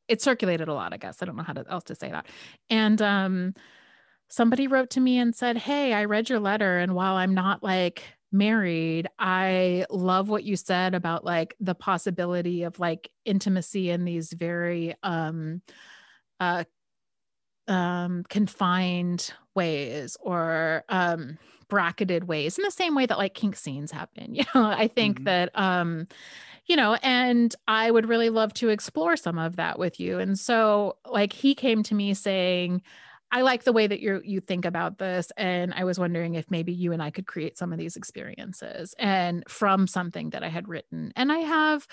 [0.07, 0.93] it circulated a lot.
[0.93, 2.27] I guess I don't know how to, else to say that,
[2.69, 3.55] and um,
[4.35, 7.62] somebody wrote to me and said, "Hey, I read your letter, and while I'm not
[7.62, 14.05] like." married i love what you said about like the possibility of like intimacy in
[14.05, 15.62] these very um
[16.40, 16.64] uh
[17.68, 23.90] um, confined ways or um, bracketed ways in the same way that like kink scenes
[23.90, 24.35] happen.
[24.35, 25.25] You know, I think mm-hmm.
[25.25, 26.07] that, um,
[26.66, 30.18] you know, and I would really love to explore some of that with you.
[30.18, 32.83] And so, like, he came to me saying,
[33.35, 36.51] I like the way that you you think about this, and I was wondering if
[36.51, 40.49] maybe you and I could create some of these experiences and from something that I
[40.49, 41.12] had written.
[41.16, 41.87] And I have,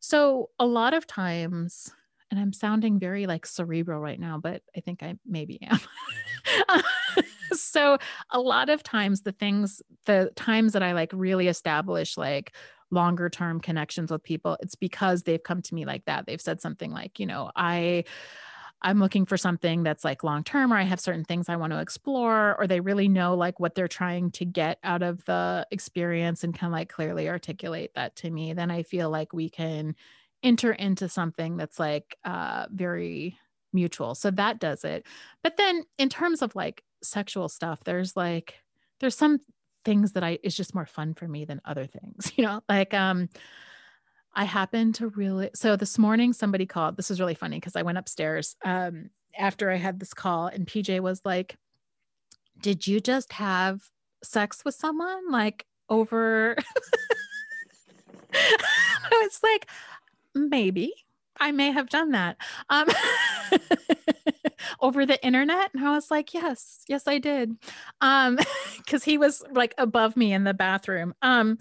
[0.00, 1.90] so a lot of times
[2.30, 5.80] and I'm sounding very like cerebral right now, but I think I maybe am.
[7.52, 7.98] so
[8.30, 12.54] a lot of times the things, the times that I like really establish like
[12.90, 16.26] longer term connections with people, it's because they've come to me like that.
[16.26, 18.04] They've said something like, you know, I,
[18.82, 21.72] I'm looking for something that's like long term, or I have certain things I want
[21.72, 25.66] to explore, or they really know like what they're trying to get out of the
[25.70, 29.96] experience and can like clearly articulate that to me, then I feel like we can
[30.42, 33.36] enter into something that's like uh very
[33.72, 34.14] mutual.
[34.14, 35.06] So that does it.
[35.42, 38.54] But then in terms of like sexual stuff there's like
[39.00, 39.38] there's some
[39.84, 42.60] things that i it's just more fun for me than other things you know?
[42.68, 43.28] Like um
[44.34, 47.82] i happen to really so this morning somebody called this is really funny because i
[47.82, 51.56] went upstairs um after i had this call and pj was like
[52.60, 53.82] did you just have
[54.22, 56.56] sex with someone like over
[58.34, 59.68] I was like,
[60.34, 60.92] maybe
[61.40, 62.36] I may have done that
[62.68, 62.88] um,
[64.80, 65.70] over the internet.
[65.74, 67.56] And I was like, yes, yes, I did.
[68.00, 68.38] Um,
[68.86, 71.14] cause he was like above me in the bathroom.
[71.22, 71.58] Um,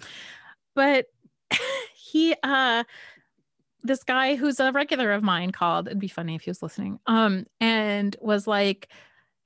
[0.75, 1.07] but
[2.11, 2.83] he, uh,
[3.83, 6.99] this guy who's a regular of mine called, it'd be funny if he was listening,
[7.07, 8.89] um, and was like,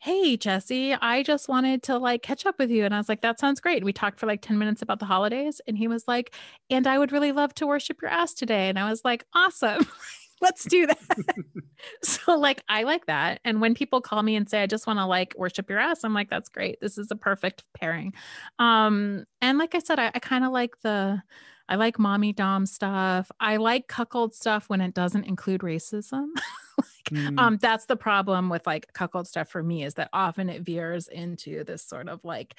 [0.02, 2.86] hey Jessie i just wanted to like catch up with you.
[2.86, 3.84] And i was like that sounds great.
[3.84, 6.34] We talked for like 10 minutes about the holidays and he was like
[6.72, 8.68] and i would really love to worship your ass today.
[8.68, 9.86] And i was like awesome.
[10.42, 10.98] Let's do that.
[12.04, 13.42] So like i like that.
[13.46, 16.04] And when people call me and say i just want to like worship your ass
[16.04, 16.80] i'm like that's great.
[16.82, 18.14] This is a perfect pairing.
[18.58, 21.22] Um and like i said i, I kind of like the
[21.70, 23.32] I like mommy dom stuff.
[23.40, 26.28] I like cuckold stuff when it doesn't include racism.
[26.78, 27.40] like, mm.
[27.40, 31.08] um, that's the problem with like cuckold stuff for me is that often it veers
[31.08, 32.56] into this sort of like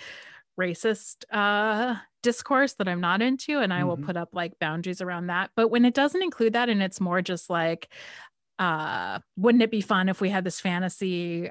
[0.59, 3.89] racist uh discourse that I'm not into and I mm-hmm.
[3.89, 5.51] will put up like boundaries around that.
[5.57, 7.89] But when it doesn't include that and it's more just like
[8.59, 11.51] uh wouldn't it be fun if we had this fantasy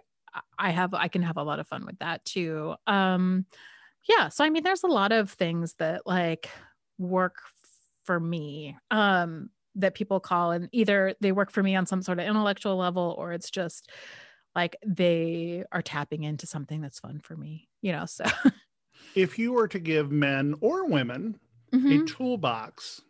[0.58, 2.76] I have I can have a lot of fun with that too.
[2.88, 3.46] Um
[4.08, 6.50] yeah, so I mean there's a lot of things that like
[7.02, 7.36] work
[8.04, 12.20] for me um that people call and either they work for me on some sort
[12.20, 13.90] of intellectual level or it's just
[14.56, 18.26] like they are tapping into something that's fun for me you know so
[19.16, 21.40] if you were to give men or women
[21.74, 22.04] mm-hmm.
[22.04, 23.02] a toolbox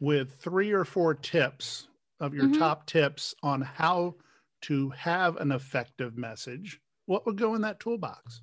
[0.00, 1.88] with three or four tips
[2.20, 2.58] of your mm-hmm.
[2.58, 4.14] top tips on how
[4.60, 8.42] to have an effective message what would go in that toolbox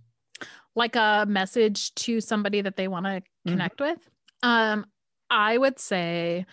[0.75, 3.51] like a message to somebody that they want to mm-hmm.
[3.51, 4.09] connect with
[4.43, 4.85] um,
[5.29, 6.45] I would say,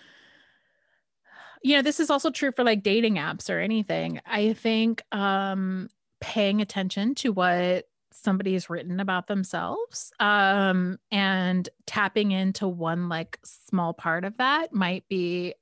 [1.63, 4.19] you know, this is also true for like dating apps or anything.
[4.25, 5.89] I think um,
[6.21, 13.93] paying attention to what somebody's written about themselves um and tapping into one like small
[13.93, 15.53] part of that might be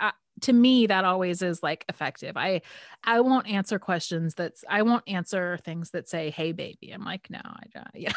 [0.41, 2.35] to me that always is like effective.
[2.37, 2.61] I
[3.03, 6.91] i won't answer questions that's i won't answer things that say hey baby.
[6.91, 8.13] I'm like no i don't yeah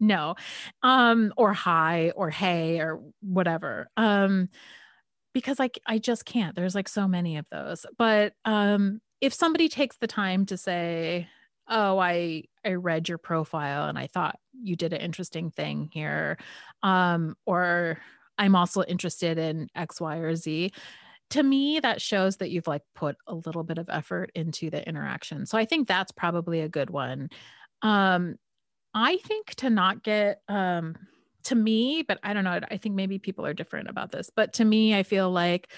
[0.00, 0.34] no
[0.82, 4.48] um or hi or hey or whatever um
[5.34, 6.56] because like I just can't.
[6.56, 11.28] There's like so many of those but um if somebody takes the time to say
[11.68, 16.38] oh i i read your profile and i thought you did an interesting thing here
[16.82, 17.98] um or
[18.38, 20.72] i'm also interested in x y or z
[21.30, 24.86] to me that shows that you've like put a little bit of effort into the
[24.88, 25.46] interaction.
[25.46, 27.30] So i think that's probably a good one.
[27.82, 28.36] Um
[28.94, 30.96] i think to not get um
[31.44, 34.54] to me but i don't know i think maybe people are different about this but
[34.54, 35.70] to me i feel like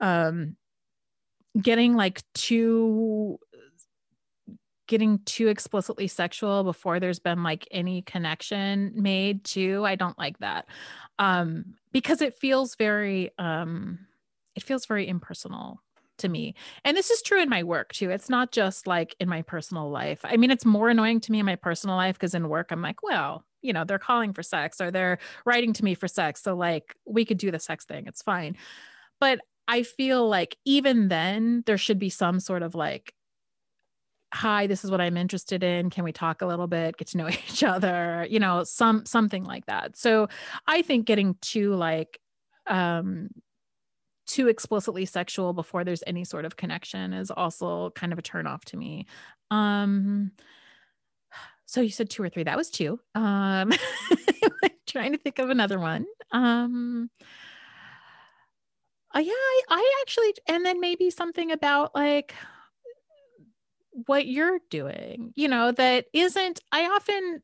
[0.00, 0.56] um
[1.60, 3.38] getting like too
[4.86, 10.38] getting too explicitly sexual before there's been like any connection made too i don't like
[10.38, 10.66] that.
[11.18, 14.00] Um because it feels very um
[14.54, 15.80] it feels very impersonal
[16.18, 16.54] to me.
[16.84, 18.10] And this is true in my work too.
[18.10, 20.20] It's not just like in my personal life.
[20.24, 22.82] I mean it's more annoying to me in my personal life because in work i'm
[22.82, 26.42] like well you know they're calling for sex or they're writing to me for sex
[26.42, 28.06] so like we could do the sex thing.
[28.06, 28.56] It's fine.
[29.20, 33.14] But i feel like even then there should be some sort of like
[34.34, 35.90] hi this is what i'm interested in.
[35.90, 36.96] Can we talk a little bit?
[36.96, 39.96] Get to know each other you know some something like that.
[39.96, 40.28] So
[40.66, 42.20] i think getting too like
[42.66, 43.28] um
[44.26, 48.46] too explicitly sexual before there's any sort of connection is also kind of a turn
[48.46, 49.06] off to me.
[49.50, 50.32] Um
[51.66, 53.00] so you said two or three that was two.
[53.14, 53.72] Um
[54.86, 56.06] trying to think of another one.
[56.32, 57.10] Um
[59.14, 62.34] uh, yeah I, I actually and then maybe something about like
[64.06, 67.40] what you're doing you know that isn't i often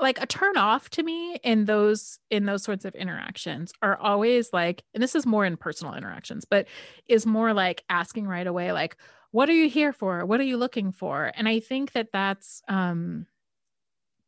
[0.00, 4.52] like a turn off to me in those in those sorts of interactions are always
[4.52, 6.66] like and this is more in personal interactions but
[7.06, 8.96] is more like asking right away like
[9.30, 10.24] what are you here for?
[10.24, 11.32] What are you looking for?
[11.34, 13.26] And i think that that's um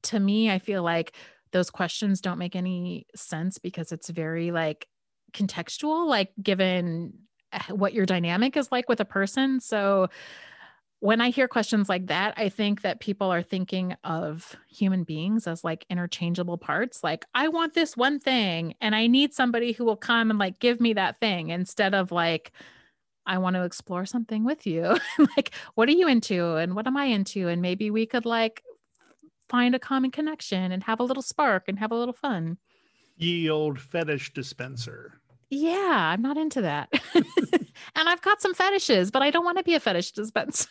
[0.03, 1.17] to me i feel like
[1.53, 4.87] those questions don't make any sense because it's very like
[5.33, 7.13] contextual like given
[7.53, 9.61] eh, what your dynamic is like with a person.
[9.61, 10.09] So
[11.07, 15.47] when I hear questions like that, I think that people are thinking of human beings
[15.47, 17.05] as like interchangeable parts.
[17.05, 20.59] Like, I want this one thing and I need somebody who will come and like
[20.59, 22.51] give me that thing instead of like,
[23.25, 24.99] I want to explore something with you.
[25.37, 27.47] like, what are you into and what am I into?
[27.47, 28.65] And maybe we could like
[29.49, 32.59] find a common connection and have a little spark and have a little fun.
[33.17, 35.21] Ye old fetish dispenser.
[35.51, 36.93] Yeah, I'm not into that.
[37.15, 40.69] and I've got some fetishes, but I don't want to be a fetish dispenser.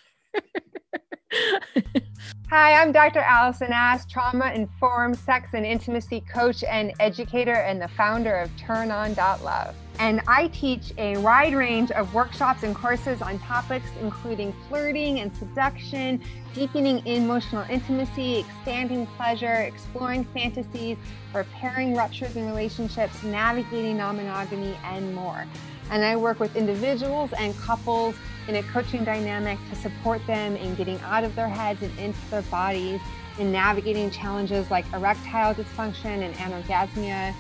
[2.50, 3.20] Hi, I'm Dr.
[3.20, 8.92] Allison Ash, trauma informed sex and intimacy coach and educator, and the founder of Turn
[8.92, 9.76] On Love.
[9.98, 15.36] And I teach a wide range of workshops and courses on topics including flirting and
[15.36, 16.22] seduction,
[16.54, 20.98] deepening emotional intimacy, expanding pleasure, exploring fantasies,
[21.34, 25.46] repairing ruptures in relationships, navigating non monogamy, and more.
[25.90, 28.16] And I work with individuals and couples
[28.48, 32.20] in a coaching dynamic to support them in getting out of their heads and into
[32.30, 33.00] their bodies,
[33.40, 37.34] in navigating challenges like erectile dysfunction and anorgasmia,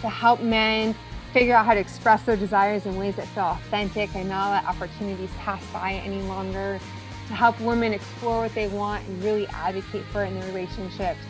[0.00, 0.94] to help men
[1.32, 4.64] figure out how to express their desires in ways that feel authentic and not let
[4.66, 6.78] opportunities pass by any longer,
[7.28, 11.20] to help women explore what they want and really advocate for it in their relationships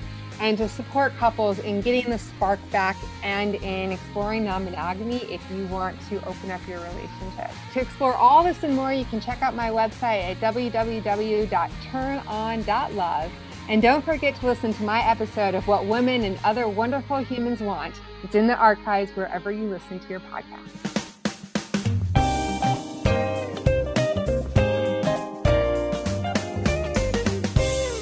[0.43, 5.41] and to support couples in getting the spark back and in exploring non monogamy if
[5.53, 7.49] you want to open up your relationship.
[7.75, 13.33] To explore all this and more, you can check out my website at www.turnon.love.
[13.69, 17.61] And don't forget to listen to my episode of What Women and Other Wonderful Humans
[17.61, 17.95] Want.
[18.25, 20.73] It's in the archives wherever you listen to your podcast.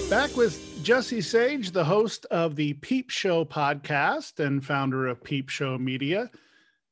[0.09, 5.49] Back with Jessie Sage, the host of the Peep Show podcast and founder of Peep
[5.49, 6.29] Show Media.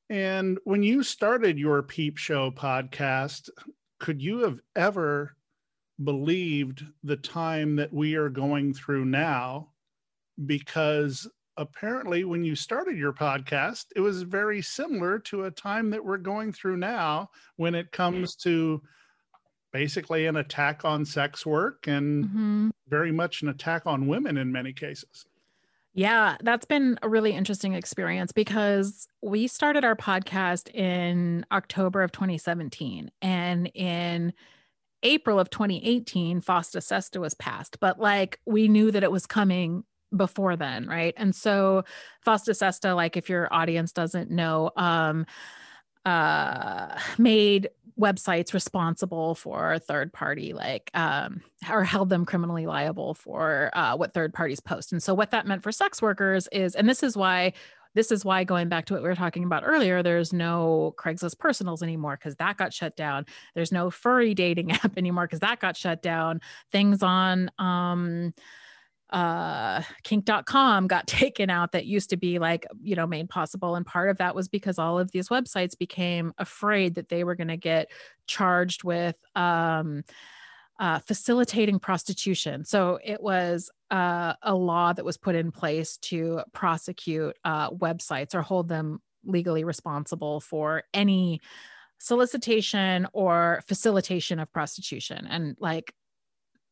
[0.08, 3.50] And when you started your Peep Show podcast,
[3.98, 5.34] could you have ever
[6.04, 9.70] believed the time that we are going through now?
[10.46, 16.04] Because apparently, when you started your podcast, it was very similar to a time that
[16.04, 18.80] we're going through now when it comes to
[19.78, 22.68] basically an attack on sex work and mm-hmm.
[22.88, 25.24] very much an attack on women in many cases.
[25.94, 32.10] Yeah, that's been a really interesting experience because we started our podcast in October of
[32.10, 34.32] 2017 and in
[35.04, 39.84] April of 2018 FOSTA SESTA was passed, but like we knew that it was coming
[40.16, 41.14] before then, right?
[41.16, 41.84] And so
[42.26, 45.24] Fosta Sesta, like if your audience doesn't know, um,
[46.08, 47.68] uh, made
[48.00, 54.14] websites responsible for third party like um, or held them criminally liable for uh, what
[54.14, 54.92] third parties post.
[54.92, 57.52] And so what that meant for sex workers is and this is why
[57.94, 61.38] this is why going back to what we were talking about earlier there's no craigslist
[61.38, 63.26] personals anymore because that got shut down.
[63.54, 66.40] There's no furry dating app anymore because that got shut down.
[66.72, 68.32] Things on um
[69.10, 73.86] uh kink.com got taken out that used to be like you know made possible and
[73.86, 77.48] part of that was because all of these websites became afraid that they were going
[77.48, 77.90] to get
[78.26, 80.02] charged with um
[80.78, 82.64] uh, facilitating prostitution.
[82.64, 88.34] So it was uh, a law that was put in place to prosecute uh, websites
[88.34, 91.40] or hold them legally responsible for any
[91.98, 95.26] solicitation or facilitation of prostitution.
[95.28, 95.92] And like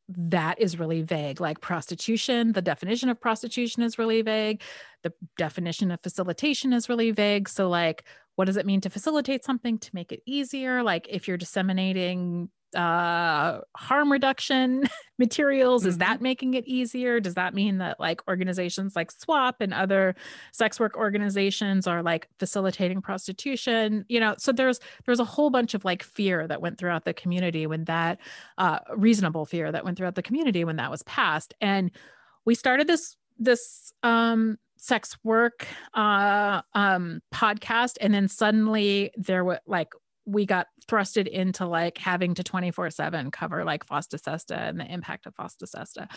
[0.08, 1.40] that is really vague.
[1.40, 4.62] Like prostitution, the definition of prostitution is really vague.
[5.02, 7.48] The definition of facilitation is really vague.
[7.48, 8.04] So, like,
[8.36, 10.82] what does it mean to facilitate something to make it easier?
[10.82, 14.84] Like, if you're disseminating uh harm reduction
[15.18, 15.82] materials?
[15.82, 15.88] Mm-hmm.
[15.88, 17.20] is that making it easier?
[17.20, 20.14] Does that mean that like organizations like SWOP and other
[20.52, 24.04] sex work organizations are like facilitating prostitution?
[24.08, 27.14] You know so there's there's a whole bunch of like fear that went throughout the
[27.14, 28.20] community when that
[28.58, 31.54] uh reasonable fear that went throughout the community when that was passed.
[31.60, 31.90] And
[32.44, 39.60] we started this this um sex work uh um podcast and then suddenly there were
[39.66, 39.88] like
[40.26, 44.92] we got thrusted into like having to 24 7 cover like Fosta Sesta and the
[44.92, 46.08] impact of Fosta Sesta.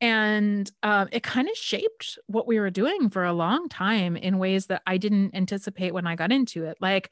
[0.00, 4.38] And um, it kind of shaped what we were doing for a long time in
[4.38, 6.78] ways that I didn't anticipate when I got into it.
[6.80, 7.10] Like,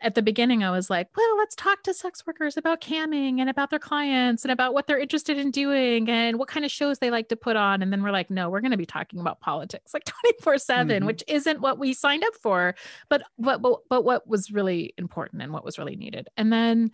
[0.00, 3.48] at the beginning, I was like, well, let's talk to sex workers about camming and
[3.48, 6.98] about their clients and about what they're interested in doing and what kind of shows
[6.98, 7.80] they like to put on.
[7.80, 10.04] And then we're like, no, we're going to be talking about politics like
[10.40, 11.06] 24 7, mm-hmm.
[11.06, 12.74] which isn't what we signed up for,
[13.08, 16.28] but, but, but, but what was really important and what was really needed.
[16.36, 16.90] And then,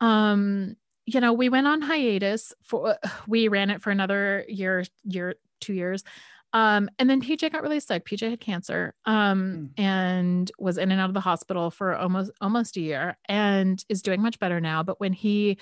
[0.00, 0.76] um,
[1.06, 2.96] you know, we went on hiatus for,
[3.28, 6.02] we ran it for another year, year, two years.
[6.52, 8.04] Um, and then PJ got really sick.
[8.04, 9.82] PJ had cancer um, mm.
[9.82, 14.02] and was in and out of the hospital for almost almost a year and is
[14.02, 14.82] doing much better now.
[14.82, 15.58] But when he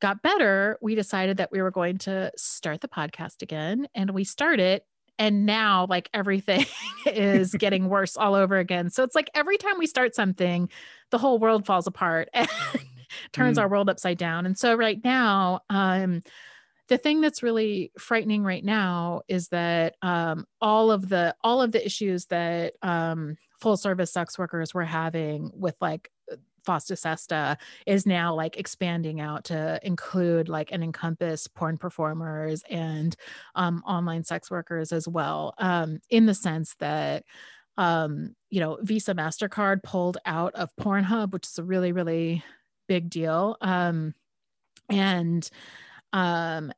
[0.00, 3.88] got better, we decided that we were going to start the podcast again.
[3.94, 4.82] And we started
[5.18, 6.64] and now like everything
[7.06, 8.90] is getting worse all over again.
[8.90, 10.68] So it's like every time we start something,
[11.10, 12.48] the whole world falls apart and
[13.32, 13.62] turns mm.
[13.62, 14.46] our world upside down.
[14.46, 16.22] And so right now, um,
[16.88, 21.72] the thing that's really frightening right now is that um, all of the all of
[21.72, 26.10] the issues that um, full service sex workers were having with like
[26.66, 33.16] Fosta Sesta is now like expanding out to include like and encompass porn performers and
[33.54, 37.24] um, online sex workers as well, um, in the sense that
[37.78, 42.44] um, you know Visa Mastercard pulled out of Pornhub, which is a really really
[42.86, 44.14] big deal, um,
[44.88, 45.48] and
[46.14, 46.72] um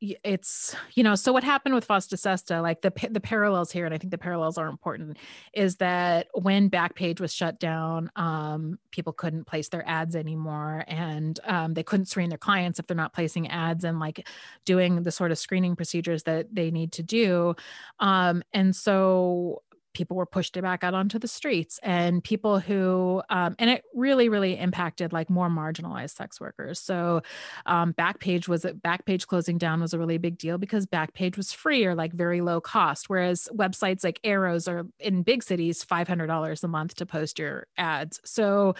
[0.00, 3.92] it's you know so what happened with Fosta Sesta like the the parallels here and
[3.92, 5.16] I think the parallels are important
[5.52, 11.40] is that when Backpage was shut down um, people couldn't place their ads anymore and
[11.44, 14.28] um, they couldn't screen their clients if they're not placing ads and like
[14.64, 17.56] doing the sort of screening procedures that they need to do.
[17.98, 19.62] Um, and so
[19.92, 24.28] people were pushed back out onto the streets and people who um, and it really
[24.28, 26.78] really impacted like more marginalized sex workers.
[26.78, 27.22] So
[27.66, 31.52] um, backpage was a backpage closing down was a really big deal because backpage was
[31.52, 36.64] free or like very low cost whereas websites like Eros are in big cities $500
[36.64, 38.20] a month to post your ads.
[38.24, 38.74] So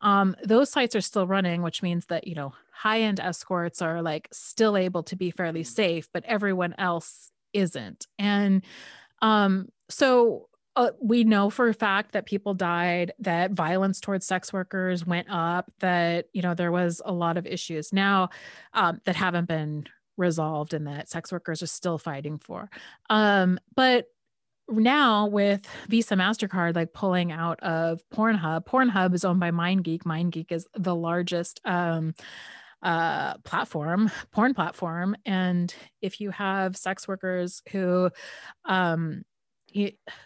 [0.00, 4.02] um, those sites are still running which means that you know high end escorts are
[4.02, 8.06] like still able to be fairly safe but everyone else isn't.
[8.18, 8.62] And
[9.20, 14.52] um so uh, we know for a fact that people died that violence towards sex
[14.52, 18.28] workers went up that you know there was a lot of issues now
[18.74, 22.70] um, that haven't been resolved and that sex workers are still fighting for
[23.10, 24.06] um, but
[24.68, 30.52] now with visa mastercard like pulling out of pornhub pornhub is owned by mindgeek mindgeek
[30.52, 32.14] is the largest um,
[32.82, 35.14] uh, platform, porn platform.
[35.24, 38.10] And if you have sex workers who
[38.64, 39.22] um,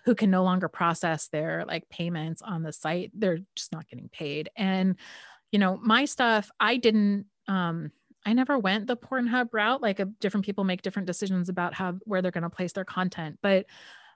[0.05, 4.09] who can no longer process their like payments on the site they're just not getting
[4.09, 4.51] paid.
[4.57, 4.97] And
[5.53, 7.91] you know my stuff i didn't um
[8.25, 11.95] i never went the pornhub route like a, different people make different decisions about how
[12.05, 13.39] where they're going to place their content.
[13.43, 13.67] But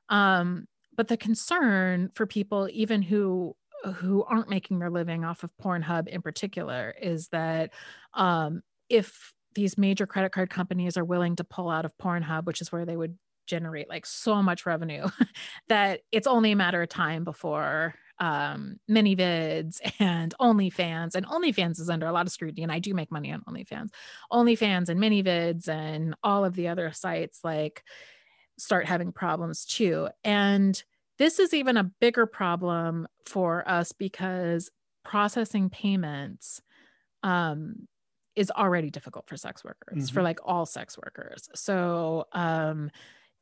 [0.09, 0.67] um
[0.97, 3.57] but the concern for people even who
[3.95, 7.71] who aren't making their living off of pornhub in particular is that
[8.15, 12.61] um if these major credit card companies are willing to pull out of pornhub which
[12.61, 13.17] is where they would
[13.47, 15.07] generate like so much revenue
[15.69, 21.89] that it's only a matter of time before um ManyVids and OnlyFans and OnlyFans is
[21.89, 23.89] under a lot of scrutiny and I do make money on OnlyFans.
[24.33, 27.83] OnlyFans and mini ManyVids and all of the other sites like
[28.59, 30.09] start having problems too.
[30.23, 30.83] And
[31.19, 34.71] this is even a bigger problem for us because
[35.03, 36.61] processing payments
[37.23, 37.89] um
[38.37, 40.13] is already difficult for sex workers Mhm.
[40.13, 41.49] for like all sex workers.
[41.55, 42.91] So um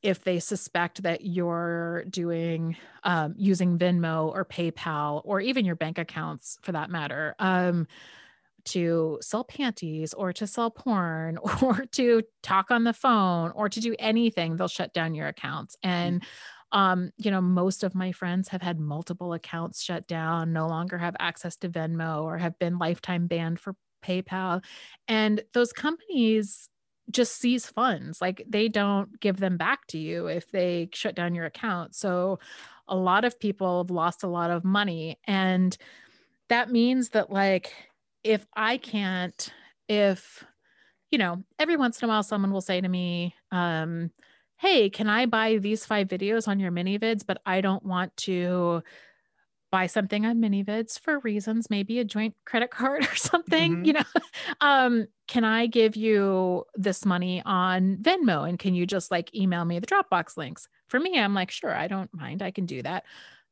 [0.03, 5.99] if they suspect that you're doing um, using Venmo or PayPal or even your bank
[5.99, 7.87] accounts for that matter um,
[8.67, 13.81] to sell panties or to sell porn or to talk on the phone or to
[13.81, 15.77] do anything, they'll shut down your accounts.
[15.83, 16.23] And
[16.71, 20.99] um, you know, most of my friends have had multiple accounts shut down, no longer
[20.99, 23.75] have access to Venmo or have been lifetime banned for
[24.05, 24.63] PayPal.
[25.09, 26.69] And those companies
[27.11, 28.21] just seize funds.
[28.21, 31.95] Like they don't give them back to you if they shut down your account.
[31.95, 32.39] So
[32.89, 35.19] a lot of people have lost a lot of money.
[35.25, 35.77] And
[36.49, 37.75] that means that, like,
[38.25, 39.53] if I can't,
[39.89, 40.45] if,
[41.11, 44.11] you know, every once in a while someone will say to me, um,
[44.57, 47.25] hey, can I buy these five videos on your ManyVids?
[47.27, 48.83] But I don't want to
[49.71, 53.87] buy something on ManyVids for reasons, maybe a joint credit card or something, Mhm.
[53.87, 54.03] you know.
[54.61, 59.65] Um, can I give you this money on Venmo and can you just like email
[59.65, 60.69] me the Dropbox links?
[60.89, 62.43] For me, I'm like, sure, I don't mind.
[62.43, 63.05] I can do that.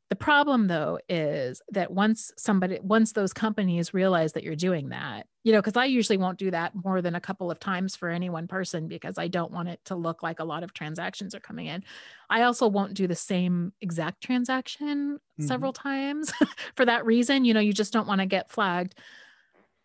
[0.08, 5.26] The problem though is that once somebody once those companies realize that you're doing that,
[5.42, 8.08] you know, because I usually won't do that more than a couple of times for
[8.08, 11.34] any one person because I don't want it to look like a lot of transactions
[11.34, 11.82] are coming in.
[12.30, 15.88] I also won't do the same exact transaction several mm-hmm.
[15.88, 16.32] times
[16.76, 17.44] for that reason.
[17.44, 18.94] You know, you just don't want to get flagged.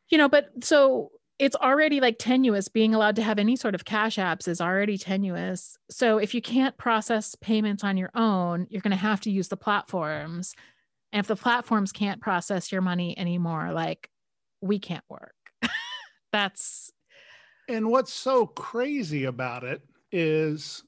[0.09, 1.11] You know, but so
[1.41, 2.67] it's already like tenuous.
[2.67, 5.75] Being allowed to have any sort of cash apps is already tenuous.
[5.89, 9.47] So if you can't process payments on your own you're going to have to use
[9.47, 10.53] the platforms.
[11.11, 14.11] And if the platforms can't process your money anymore like
[14.61, 15.33] we can't work.
[16.31, 16.91] That's
[17.67, 19.81] And what's so crazy about it
[20.11, 20.83] is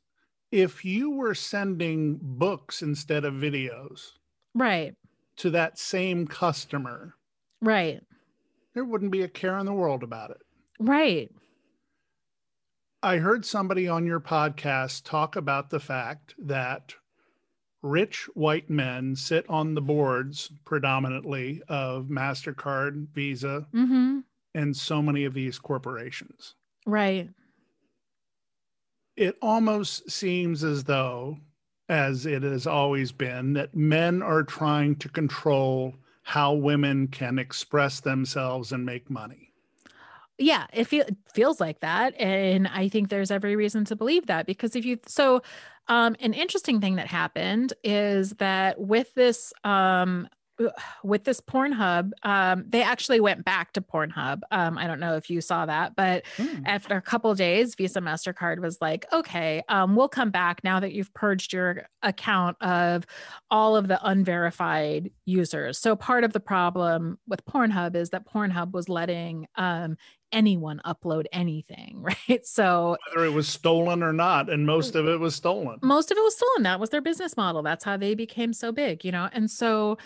[0.52, 4.12] if you were sending books instead of videos
[4.54, 4.94] right.
[5.38, 7.16] to that same customer,
[7.60, 8.02] right.
[8.76, 10.43] there wouldn't be a care in the world about it.
[10.80, 11.32] Right
[13.02, 16.96] I heard somebody on your podcast talk about the fact that
[17.82, 24.20] rich white men sit on the boards predominantly of MasterCard, Visa, mm-hmm
[24.56, 26.56] and so many of these corporations.
[26.86, 27.30] right
[29.16, 31.38] It almost seems as though,
[31.90, 38.00] as it has always been, that men are trying to control how women can express
[38.00, 39.53] themselves and make money.
[40.38, 44.26] Yeah it, feel, it feels like that and i think there's every reason to believe
[44.28, 45.42] that because if you so
[45.88, 50.28] um an interesting thing that happened is that with this um
[51.04, 54.42] with this Pornhub, um, they actually went back to Pornhub.
[54.52, 56.24] Um, I don't know if you saw that, but
[56.66, 60.80] after a couple of days, Visa Mastercard was like, "Okay, um, we'll come back now
[60.80, 63.06] that you've purged your account of
[63.50, 68.72] all of the unverified users." So part of the problem with Pornhub is that Pornhub
[68.74, 69.98] was letting um,
[70.32, 72.46] anyone upload anything, right?
[72.46, 75.80] So Whether it was stolen or not, and most of it was stolen.
[75.82, 78.72] most of it was stolen that was their business model that's how they became so
[78.72, 79.98] big you know and so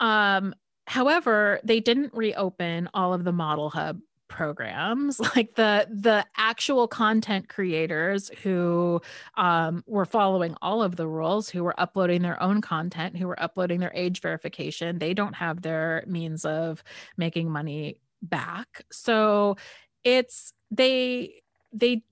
[0.00, 0.54] um
[0.86, 5.20] however they didn't reopen all of the model hub programs.
[5.36, 9.00] Like the the actual content creators who
[9.36, 13.40] um, were following all of the rules who were uploading their own content who were
[13.42, 16.84] uploading their age verification they don't have their means of
[17.16, 18.84] making money back.
[18.92, 19.56] So
[20.04, 21.42] it's they
[21.72, 22.02] they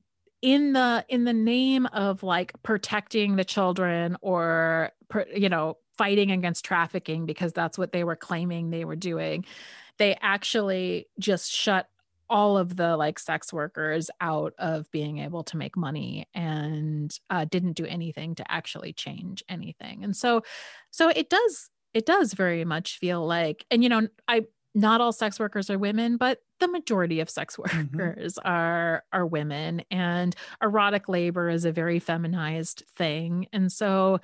[0.43, 4.91] in the in the name of like protecting the children or
[5.35, 9.45] you know fighting against trafficking because that's what they were claiming they were doing.
[9.99, 11.89] They actually just shut
[12.29, 17.45] all of the like sex workers out of being able to make money and uh,
[17.45, 20.03] didn't do anything to actually change anything.
[20.03, 20.43] And so
[20.91, 24.43] so it does it does very much feel like and you know i
[24.75, 27.95] not all sex workers are women but the majority of sex Mhm.
[27.97, 29.83] workers are are women.
[29.91, 33.47] And erotic labor is a very feminized thing.
[33.53, 34.21] And so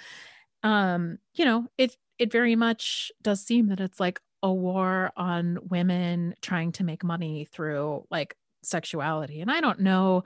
[0.63, 5.59] um you know it it very much does seem that it's like a war on
[5.69, 10.23] women trying to make money through like sexuality and i don't know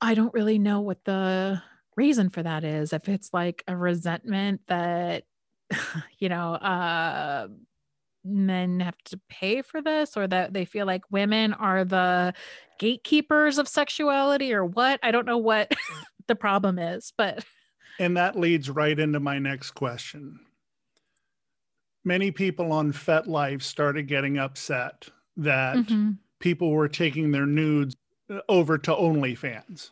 [0.00, 1.60] i don't really know what the
[1.96, 5.24] reason for that is if it's like a resentment that
[6.18, 7.48] you know uh
[8.26, 12.34] men have to pay for this or that they feel like women are the
[12.78, 15.00] gatekeepers of sexuality or what?
[15.02, 15.72] I don't know what
[16.26, 17.44] the problem is, but
[17.98, 20.40] And that leads right into my next question.
[22.04, 26.18] Many people on FetLife started getting upset that Mhm.
[26.38, 27.96] people were taking their nudes
[28.30, 29.90] uh, over to OnlyFans.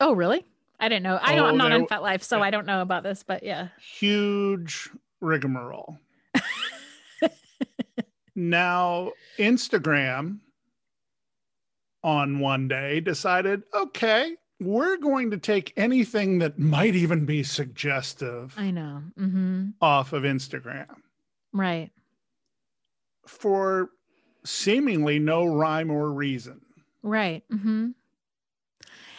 [0.00, 0.44] oh really?
[0.78, 1.18] I didn't know.
[1.20, 1.44] I don't.
[1.44, 2.44] Oh, I'm not on FetLife, so yeah.
[2.44, 3.22] I don't know about this.
[3.22, 3.68] But yeah.
[3.78, 4.88] Huge
[5.20, 5.98] rigmarole.
[8.34, 10.38] now, Instagram
[12.02, 18.54] on one day decided, okay, we're going to take anything that might even be suggestive
[18.56, 19.02] I know.
[19.16, 20.86] hmm off of Instagram
[21.52, 21.90] Right.
[23.26, 23.90] for
[24.44, 26.60] seemingly no rhyme or reason.
[27.02, 27.42] Right.
[27.50, 27.88] hmm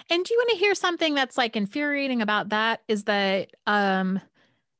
[0.09, 2.81] And do you want to hear something that's like infuriating about that?
[2.87, 4.19] Is that um,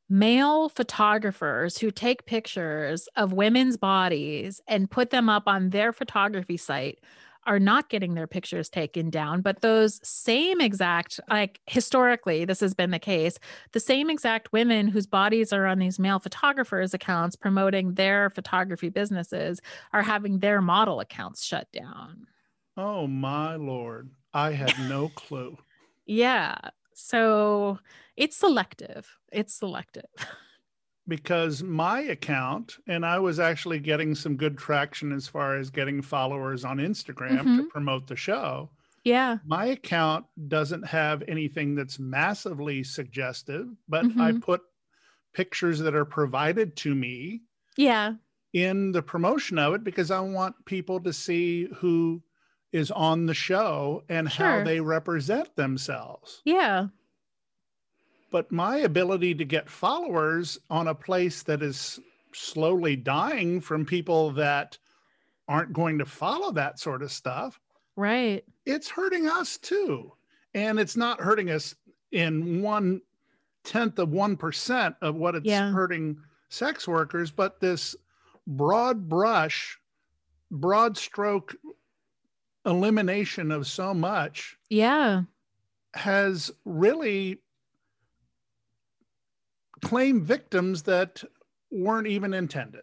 [0.09, 6.57] male photographers who take pictures of women's bodies and put them up on their photography
[6.57, 6.99] site
[7.46, 12.74] are not getting their pictures taken down, but those same exact, like historically, this has
[12.74, 13.39] been the case,
[13.72, 18.89] the same exact women whose bodies are on these male photographers' accounts promoting their photography
[18.89, 19.60] businesses
[19.94, 22.28] are having their model accounts shut down.
[22.78, 24.10] Oh my lord.
[24.34, 25.58] I had no clue.
[26.08, 26.58] Yeah.
[26.94, 27.80] So
[28.18, 29.08] it's selective.
[29.32, 30.10] It's selective.
[31.12, 36.01] because my account and I was actually getting some good traction as far as getting
[36.01, 37.70] followers on Instagram to Mhm.
[37.70, 38.70] promote the show.
[39.03, 39.39] Yeah.
[39.45, 44.41] My account doesn't have anything that's massively suggestive, but I Mhm.
[44.41, 44.62] put
[45.34, 47.41] pictures that are provided to me
[47.76, 48.14] Yeah.
[48.53, 52.24] in the promotion of it because I want people to see who
[52.72, 56.41] is on the show and how they represent themselves.
[56.45, 56.88] Yeah.
[58.32, 61.99] But my ability to get followers on a place that is
[62.34, 64.77] slowly dying from people that
[65.49, 67.59] aren't going to follow that sort of stuff,
[67.97, 68.45] Right.
[68.65, 70.13] it's hurting us too.
[70.53, 71.75] And it's not hurting us
[72.11, 73.01] in one
[73.65, 75.71] tenth of 1% of what it's Yeah.
[75.71, 76.17] hurting
[76.49, 77.95] sex workers, but this
[78.47, 79.77] broad brush,
[80.49, 81.55] broad stroke
[82.65, 85.23] elimination of so much Yeah.
[85.95, 87.41] has really
[89.82, 91.23] claimed victims that
[91.71, 92.82] weren't even intended.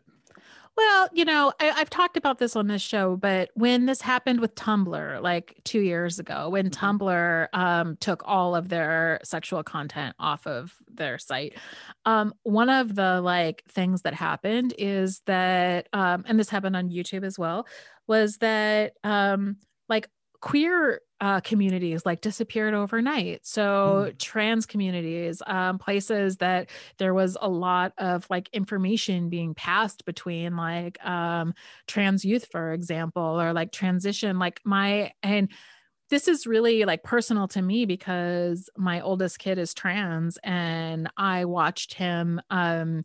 [0.77, 4.39] Well, you know, I, I've talked about this on this show, but when this happened
[4.39, 6.71] with Tumblr, like two years ago, when Mhm.
[6.71, 11.57] Tumblr um, took all of their sexual content off of their site,
[12.05, 16.91] um, one of the like things that happened is that, um, and this happened on
[16.91, 17.67] YouTube as well,
[18.07, 19.57] was that um,
[19.89, 20.09] like
[20.41, 23.45] queer uh, communities like disappeared overnight.
[23.47, 30.05] So trans communities, um, places that there was a lot of like information being passed
[30.05, 31.55] between like um
[31.87, 35.51] trans youth for example or like transition like my and
[36.11, 41.45] this is really like personal to me because my oldest kid is trans and I
[41.45, 43.05] watched him um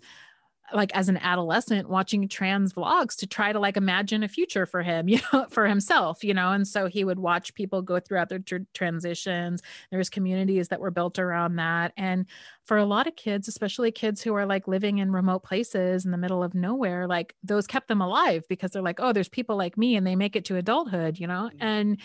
[0.73, 4.81] like as an adolescent watching trans vlogs to try to like imagine a future for
[4.81, 8.29] him you know for himself you know and so he would watch people go throughout
[8.29, 9.61] their tr- transitions.
[9.91, 11.93] There's communities that were built around that.
[11.97, 12.25] And
[12.65, 16.11] for a lot of kids especially kids who are like living in remote places in
[16.11, 19.57] the middle of nowhere like those kept them alive because they're like oh there's people
[19.57, 21.49] like me and they make it to adulthood you know?
[21.53, 21.61] Mm-hmm.
[21.61, 21.97] And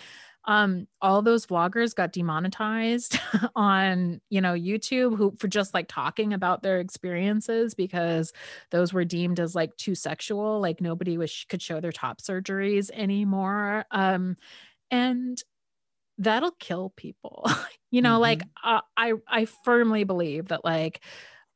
[0.48, 3.20] um all those vloggers got demonetized
[3.54, 8.32] on you know youtube who for just like talking about their experiences because
[8.70, 12.90] those were deemed as like too sexual like nobody was could show their top surgeries
[12.92, 13.84] anymore.
[13.90, 14.36] Um
[14.90, 15.42] and
[16.18, 17.48] that'll kill people.
[17.90, 21.02] You know like uh, i i firmly believe that like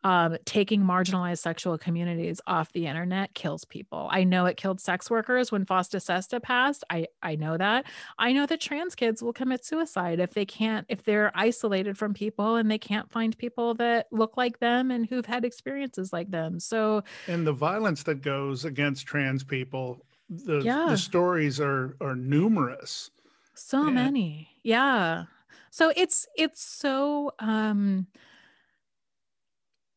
[0.05, 4.09] um, taking marginalized sexual communities off the internet kills people.
[4.11, 6.83] I know it killed sex workers when Fosta Sesta passed.
[6.91, 7.87] I I know that.
[8.19, 12.15] I know that trans kids will commit suicide if they can't if they're isolated from
[12.15, 16.31] people and they can't find people that look like them and who've had experiences like
[16.31, 16.59] them.
[16.61, 20.87] So And the violence that goes against trans people, the, Yeah.
[20.89, 23.11] the stories are, are numerous.
[23.55, 23.91] so Yeah.
[23.91, 24.49] many.
[24.65, 25.25] Yeah.
[25.71, 28.07] So it's it's so um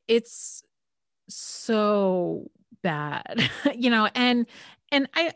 [0.08, 0.64] it's
[1.28, 2.50] so
[2.82, 4.46] bad you know and
[4.92, 5.32] and i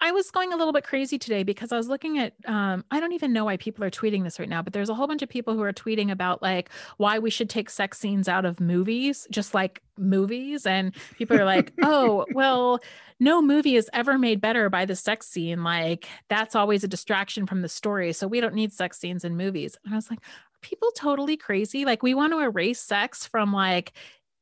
[0.00, 2.98] i was going a little bit crazy today because i was looking at um i
[2.98, 5.22] don't even know why people are tweeting this right now but there's a whole bunch
[5.22, 8.58] of people who are tweeting about like why we should take sex scenes out of
[8.58, 12.80] movies just like movies and people are like oh well
[13.20, 17.46] no movie is ever made better by the sex scene like that's always a distraction
[17.46, 19.76] from the story so we don't need sex scenes in movies.
[19.84, 20.20] And i was like
[20.62, 23.92] people totally crazy like we want to erase sex from like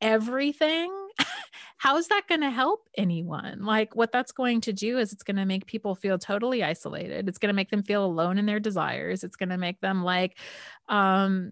[0.01, 0.91] everything
[1.77, 5.23] how is that going to help anyone like what that's going to do is it's
[5.23, 8.45] going to make people feel totally isolated it's going to make them feel alone in
[8.45, 10.37] their desires it's going to make them like
[10.89, 11.51] um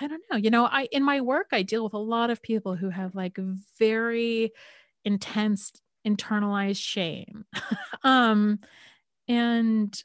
[0.00, 0.36] I don't know.
[0.36, 3.14] You know, I in my work I deal with a lot of people who have
[3.14, 3.38] like
[3.78, 4.52] very
[5.04, 5.72] intense
[6.06, 7.44] internalized shame.
[8.02, 8.58] um
[9.28, 10.02] and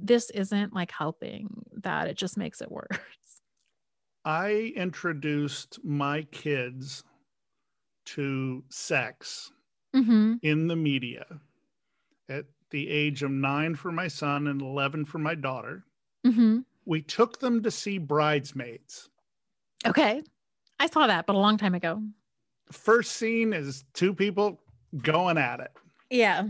[0.00, 2.08] this isn't like helping that.
[2.08, 2.88] It just makes it worse.
[4.24, 7.04] I introduced my kids
[8.06, 9.52] to sex
[9.96, 10.34] Mm-hmm.
[10.42, 11.24] in the media
[12.28, 15.82] at the age of nine for my son and 11 for my daughter.
[16.26, 16.58] Mm-hmm.
[16.84, 19.08] We took them to see Bridesmaids.
[19.86, 20.22] Okay.
[20.78, 22.02] I saw that, but a long time ago.
[22.70, 24.60] First scene is two people
[25.02, 25.72] going at it.
[26.10, 26.46] Yeah.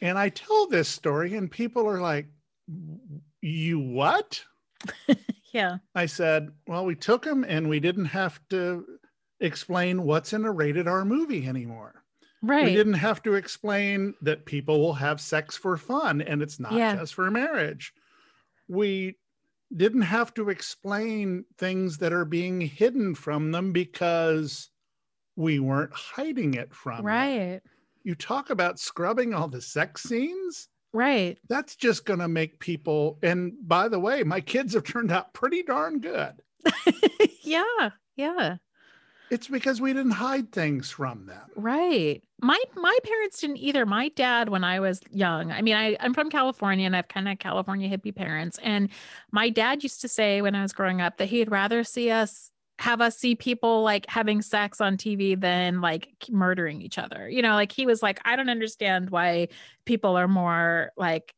[0.00, 2.26] And I tell this story, and people are like,
[3.40, 4.42] You what?
[5.52, 5.76] Yeah.
[5.94, 8.86] I said, Well, we took them and we didn't have to
[9.40, 12.02] explain what's in a rated R movie anymore.
[12.40, 12.64] Right.
[12.64, 16.72] We didn't have to explain that people will have sex for fun and it's not
[16.72, 16.96] Yeah.
[16.96, 17.92] just for marriage.
[18.66, 19.18] We
[19.76, 24.70] didn't have to explain things that are being hidden from them because
[25.36, 27.06] we weren't hiding it from them.
[27.06, 27.60] right.
[28.04, 30.68] You talk about scrubbing all the sex scenes.
[30.92, 31.38] Right.
[31.48, 33.18] That's just going to make people.
[33.22, 36.34] And by the way, my kids have turned out pretty darn good.
[37.42, 37.90] yeah.
[38.16, 38.56] Yeah.
[39.30, 41.40] It's because we didn't hide things from them.
[41.56, 42.22] Right.
[42.42, 43.86] My my parents didn't either.
[43.86, 47.26] My dad, when I was young, I mean, I, I'm from California and I've kind
[47.26, 48.58] of California hippie parents.
[48.62, 48.90] And
[49.30, 52.50] my dad used to say when I was growing up that he'd rather see us
[52.78, 57.28] have us see people like having sex on TV than like murdering each other.
[57.28, 59.48] You know, like he was like, I don't understand why
[59.84, 61.34] people are more like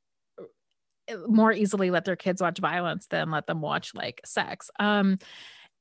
[1.29, 4.71] more easily let their kids watch violence than let them watch like sex.
[4.79, 5.19] Um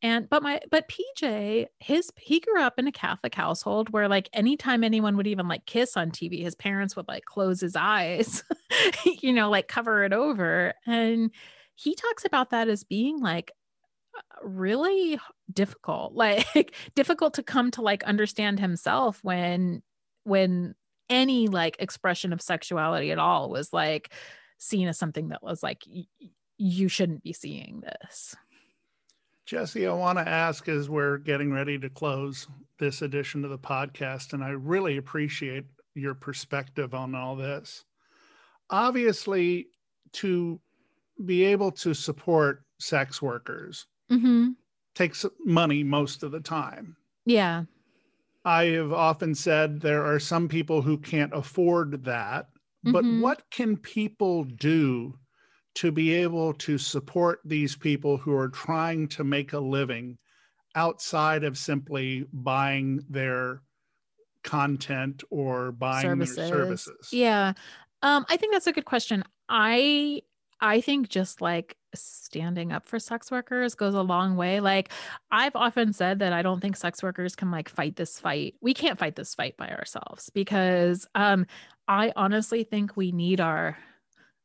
[0.02, 4.30] and but my but PJ his he grew up in a Catholic household where like
[4.34, 8.44] anytime anyone would even like kiss on TV his parents would like close his eyes
[9.22, 11.32] you know like cover it over and
[11.76, 13.52] he talks about that as being like
[14.44, 15.20] really
[15.52, 19.82] difficult like difficult to come to like understand himself when
[20.24, 20.76] when
[21.10, 24.14] any like expression of sexuality at all was like
[24.58, 25.84] seen as something that was like
[26.58, 28.36] you shouldn't be seeing this
[29.46, 32.48] Jessie, I want to ask as we're getting ready to close
[32.80, 37.84] this edition of the podcast, and I really appreciate your perspective on all this.
[38.70, 39.68] Obviously,
[40.14, 40.62] to
[41.26, 44.52] be able to support sex workers mm-hmm.
[44.96, 46.96] takes money most of the time.
[47.26, 47.64] yeah
[48.46, 52.50] I have often said there are some people who can't afford that,
[52.84, 53.22] but Mhm.
[53.22, 55.18] what can people do
[55.76, 60.18] to be able to support these people who are trying to make a living
[60.76, 63.62] outside of simply buying their
[64.44, 67.10] content or buying their services?
[67.14, 67.54] Yeah.
[68.02, 69.24] Um, I think that's a good question.
[69.48, 70.22] I
[70.64, 74.62] I think just like standing up for sex workers goes a long way.
[74.62, 74.94] Like
[75.30, 78.56] I've often said that I don't think sex workers can like fight this fight.
[78.62, 81.46] We can't fight this fight by ourselves because um
[81.90, 83.78] I honestly think we need our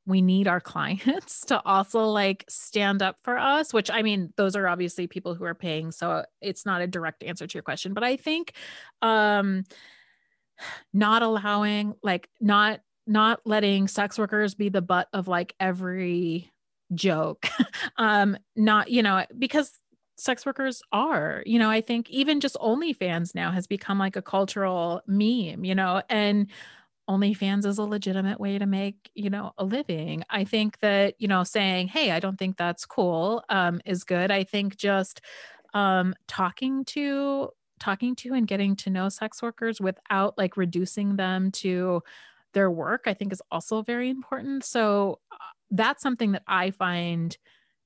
[0.07, 4.57] we need our clients to also like stand up for us which i mean those
[4.57, 7.93] are obviously people who are paying so it's not a direct answer to your question
[7.93, 8.53] but i think
[9.03, 9.65] um
[10.95, 16.51] not allowing like not not letting sex workers be the butt of like every
[16.95, 17.47] joke
[17.97, 19.79] um not you know because
[20.17, 24.23] sex workers are you know i think even just onlyfans now has become like a
[24.23, 26.49] cultural meme you know and
[27.09, 30.25] OnlyFans is a legitimate way to make, you know, a living.
[30.29, 34.31] I think that, you know, saying, hey, I don't think that's cool um, is good.
[34.31, 35.23] I think just
[35.75, 37.49] um, talking to
[37.81, 42.03] talking to and getting to know sex workers without like reducing them to
[42.59, 44.65] their work, I think is also very important.
[44.65, 45.37] So uh,
[45.71, 47.37] that's something that I find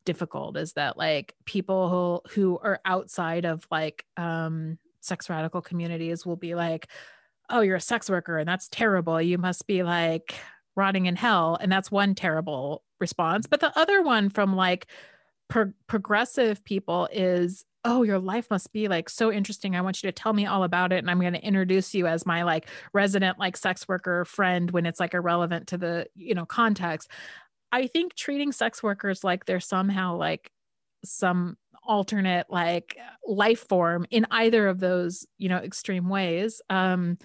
[0.06, 6.24] difficult is that like people who who are outside of like um sex radical communities
[6.24, 6.88] will be like
[7.50, 9.20] oh, you're a sex worker and that's terrible.
[9.20, 10.34] You must be like
[10.74, 11.58] rotting in hell.
[11.60, 13.46] And that's one terrible response.
[13.46, 14.86] But the other one from like
[15.48, 19.74] pro- progressive people is, oh, your life must be like so interesting.
[19.74, 20.98] I want you to tell me all about it.
[20.98, 24.86] And I'm going to introduce you as my like resident like sex worker friend when
[24.86, 27.10] it's like irrelevant to the, you know, context.
[27.72, 30.52] I think treating sex workers like they're somehow like
[31.04, 37.18] some alternate like life form in either of those you know extreme ways um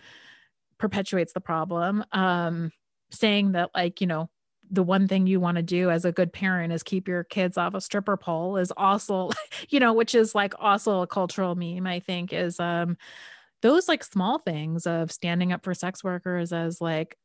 [0.80, 2.72] perpetuates the problem um
[3.12, 4.30] saying that like you know
[4.70, 7.58] the one thing you want to do as a good parent is keep your kids
[7.58, 9.30] off a stripper pole is also
[9.70, 12.98] you know which is like also a cultural meme i think is um
[13.62, 17.18] those like small things of standing up for sex workers as like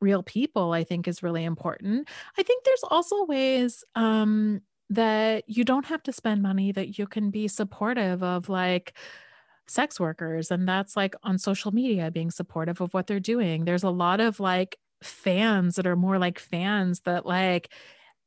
[0.00, 5.64] real people i think is really important i think there's also ways um that you
[5.64, 8.96] don't have to spend money, that you can be supportive of like
[9.68, 10.50] sex workers.
[10.50, 13.64] And that's like on social media, being supportive of what they're doing.
[13.64, 17.72] There's a lot of like fans that are more like fans that like,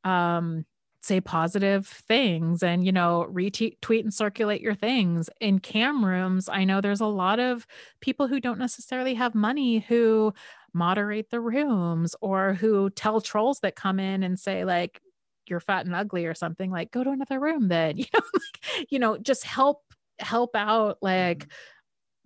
[0.04, 0.66] um,
[1.04, 6.64] say positive things and you know retweet and circulate your things in cam rooms i
[6.64, 7.68] know there's a lot of
[8.00, 10.34] people who don't necessarily have money who
[10.74, 15.02] moderate the rooms or who tell trolls that come in and say like
[15.48, 18.88] you're fat and ugly or something like go to another room then you know like,
[18.90, 19.82] you know just help
[20.20, 21.50] help out like mm-hmm.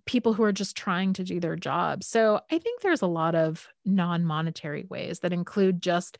[0.08, 2.02] People who are just trying to do their job.
[2.02, 6.18] So i think there's a lot of non-monetary ways that include just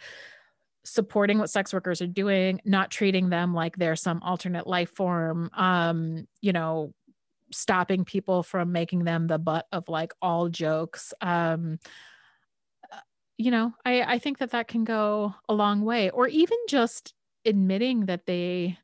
[0.85, 5.51] supporting what sex workers are doing not treating them like they're some alternate life form
[5.55, 6.95] um you know
[7.51, 11.15] stopping people from making them the butt of like all jokes.
[11.21, 11.79] Um
[13.39, 16.11] you know i i think that that can go a long way.
[16.11, 17.15] Or even just
[17.47, 18.79] admitting that they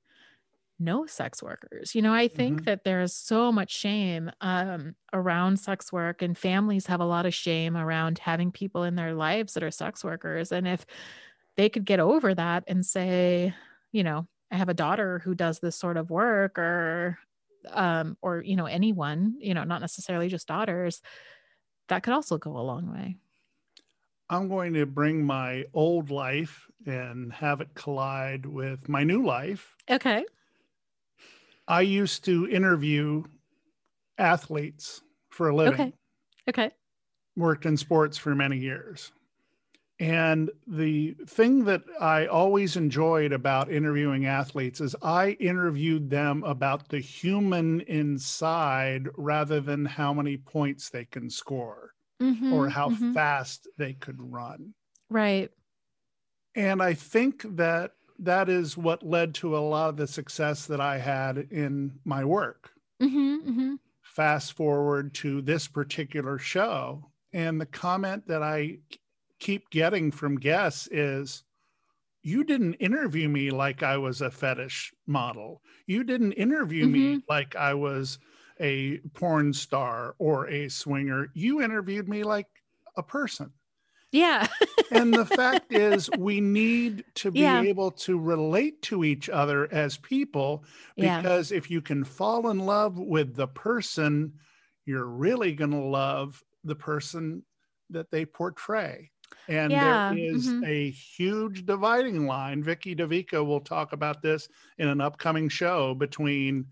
[0.85, 2.64] know sex workers you know i think mm-hmm.
[2.64, 7.35] that there's so much shame um, around sex work and families have a lot of
[7.35, 10.85] shame around having people in their lives that are sex workers and if
[11.57, 13.55] they could get over that and say
[13.93, 17.18] you know i have a daughter who does this sort of work or
[17.70, 21.01] um or you know anyone you know not necessarily just daughters
[21.89, 23.16] that could also go a long way
[24.30, 29.76] I'm going to bring my old life and have it collide with my new life.
[29.91, 30.24] Okay.
[31.66, 33.24] I used to interview
[34.18, 35.80] athletes for a living.
[35.80, 35.92] Okay.
[36.48, 36.70] Okay.
[37.36, 39.12] Worked in sports for many years.
[40.00, 46.88] And the thing that I always enjoyed about interviewing athletes is I interviewed them about
[46.88, 53.12] the human inside rather than how many points they can score mm-hmm, or how mm-hmm.
[53.12, 54.74] fast they could run.
[55.10, 55.50] Right.
[56.56, 60.80] And I think that that is what led to a lot of the success that
[60.80, 62.70] I had in my work.
[63.02, 63.74] Mm-hmm, mm-hmm.
[64.02, 68.78] Fast forward to this particular show, and the comment that I
[69.40, 71.42] keep getting from guests is,
[72.22, 75.60] you didn't interview me like I was a fetish model.
[75.86, 77.14] You didn't interview mm-hmm.
[77.16, 78.18] me like I was
[78.60, 81.28] a porn star or a swinger.
[81.34, 82.46] You interviewed me like
[82.96, 83.52] a person.
[84.14, 84.46] Yeah.
[84.92, 87.62] and the fact is, we need to be yeah.
[87.62, 90.64] able to relate to each other as people
[90.96, 91.58] because yeah.
[91.58, 94.34] if you can fall in love with the person,
[94.86, 97.42] you're really going to love the person
[97.90, 99.10] that they portray.
[99.48, 100.10] And yeah.
[100.10, 100.64] there is mm-hmm.
[100.64, 102.62] a huge dividing line.
[102.62, 104.48] Vicky DeVica will talk about this
[104.78, 106.66] in an upcoming show between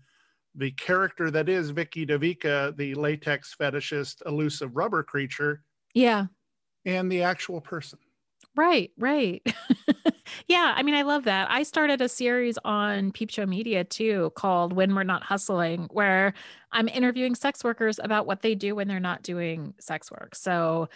[0.55, 5.61] the character that is Vicky DeVica, the latex fetishist, elusive rubber creature.
[5.93, 6.27] Yeah.
[6.85, 7.99] And the actual person.
[8.55, 9.41] Right, right.
[10.47, 11.49] yeah, I mean, I love that.
[11.49, 16.33] I started a series on Peep Show Media too called When We're Not Hustling, where
[16.71, 20.35] I'm interviewing sex workers about what they do when they're not doing sex work.
[20.35, 20.89] So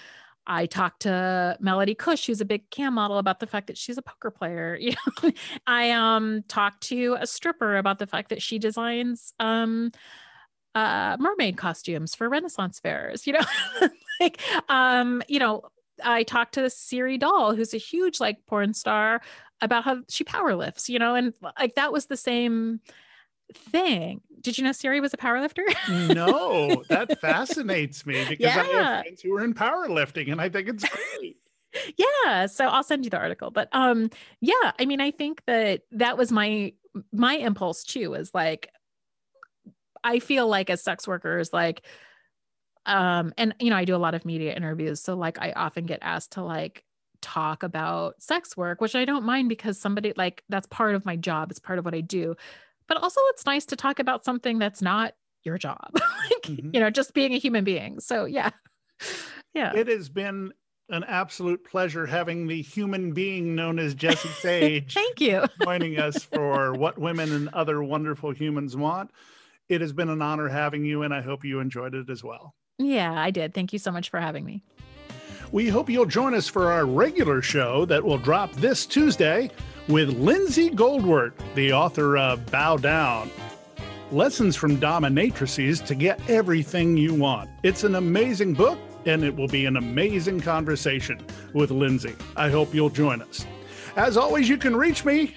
[0.45, 3.97] I talked to Melody Kush, who's a big cam model, about the fact that she's
[3.97, 4.77] a poker player.
[4.81, 4.91] You
[5.23, 5.31] know,
[5.65, 9.91] I um talked to a stripper about the fact that she designs um
[10.75, 13.27] uh mermaid costumes for Renaissance fairs.
[13.27, 13.45] You know,
[14.19, 15.63] like um you know
[16.03, 19.21] I talked to Siri Dahl, who's a huge like porn star,
[19.61, 20.89] about how she power lifts.
[20.89, 22.81] You know, and like that was the same
[23.53, 24.21] thing.
[24.41, 25.63] Did you know Siri was a powerlifter?
[26.13, 28.61] no, that fascinates me because yeah.
[28.61, 31.37] I have friends who are in powerlifting and I think it's great.
[31.97, 33.51] yeah, so I'll send you the article.
[33.51, 34.09] But um
[34.41, 36.73] yeah, I mean I think that that was my
[37.11, 38.69] my impulse too is like
[40.03, 41.83] I feel like as sex workers like
[42.87, 45.85] um and you know I do a lot of media interviews so like I often
[45.85, 46.83] get asked to like
[47.21, 51.15] talk about sex work which I don't mind because somebody like that's part of my
[51.15, 52.35] job it's part of what I do
[52.87, 55.13] but also it's nice to talk about something that's not
[55.43, 56.69] your job like mm-hmm.
[56.73, 58.51] you know just being a human being so yeah
[59.53, 60.51] yeah it has been
[60.89, 64.93] an absolute pleasure having the human being known as Jessie Sage.
[64.93, 65.43] Thank you.
[65.63, 69.11] joining us for What Women and Other Wonderful Humans Want.
[69.67, 72.55] It has been an honor having you, and I hope you enjoyed it as well.
[72.77, 73.53] Yeah, I did.
[73.53, 74.61] Thank you so much for having me.
[75.51, 79.49] We hope you'll join us for our regular show that will drop this Tuesday
[79.87, 83.31] with Lindsay Goldwert, the author of Bow Down.
[84.11, 87.49] Lessons from Dominatrices to get everything you want.
[87.63, 92.15] It's an amazing book, and it will be an amazing conversation with Lindsay.
[92.35, 93.45] I hope you'll join us.
[93.95, 95.33] As always, you can reach me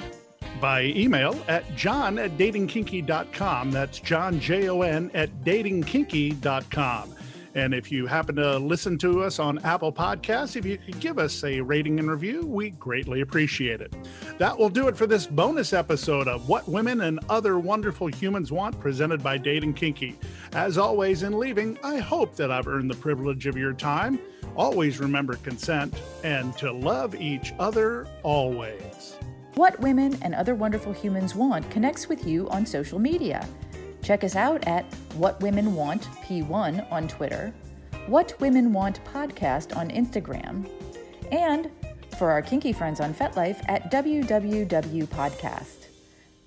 [0.60, 3.70] by email at john at datingkinky.com.
[3.70, 7.14] That's John, J O N, at datingkinky.com.
[7.54, 11.18] And if you happen to listen to us on Apple Podcasts, if you could give
[11.18, 13.92] us a rating and review, we greatly appreciate it.
[14.38, 18.52] That will do it for this bonus episode of What Women and Other Wonderful Humans
[18.52, 20.16] Want, presented by Dating Kinky.
[20.52, 24.20] As always, in leaving, I hope that I've earned the privilege of your time.
[24.54, 29.16] Always remember consent and to love each other always.
[29.54, 33.46] What Women and Other Wonderful Humans Want connects with you on social media.
[34.02, 34.84] Check us out at
[35.14, 37.52] What Women Want P1 on Twitter,
[38.06, 40.68] What Women Want Podcast on Instagram,
[41.30, 41.70] and
[42.18, 45.86] for our kinky friends on FetLife at WWW Podcast.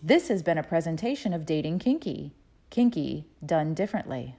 [0.02, 2.34] This has been a presentation of Dating Kinky.
[2.70, 4.36] Kinky done differently.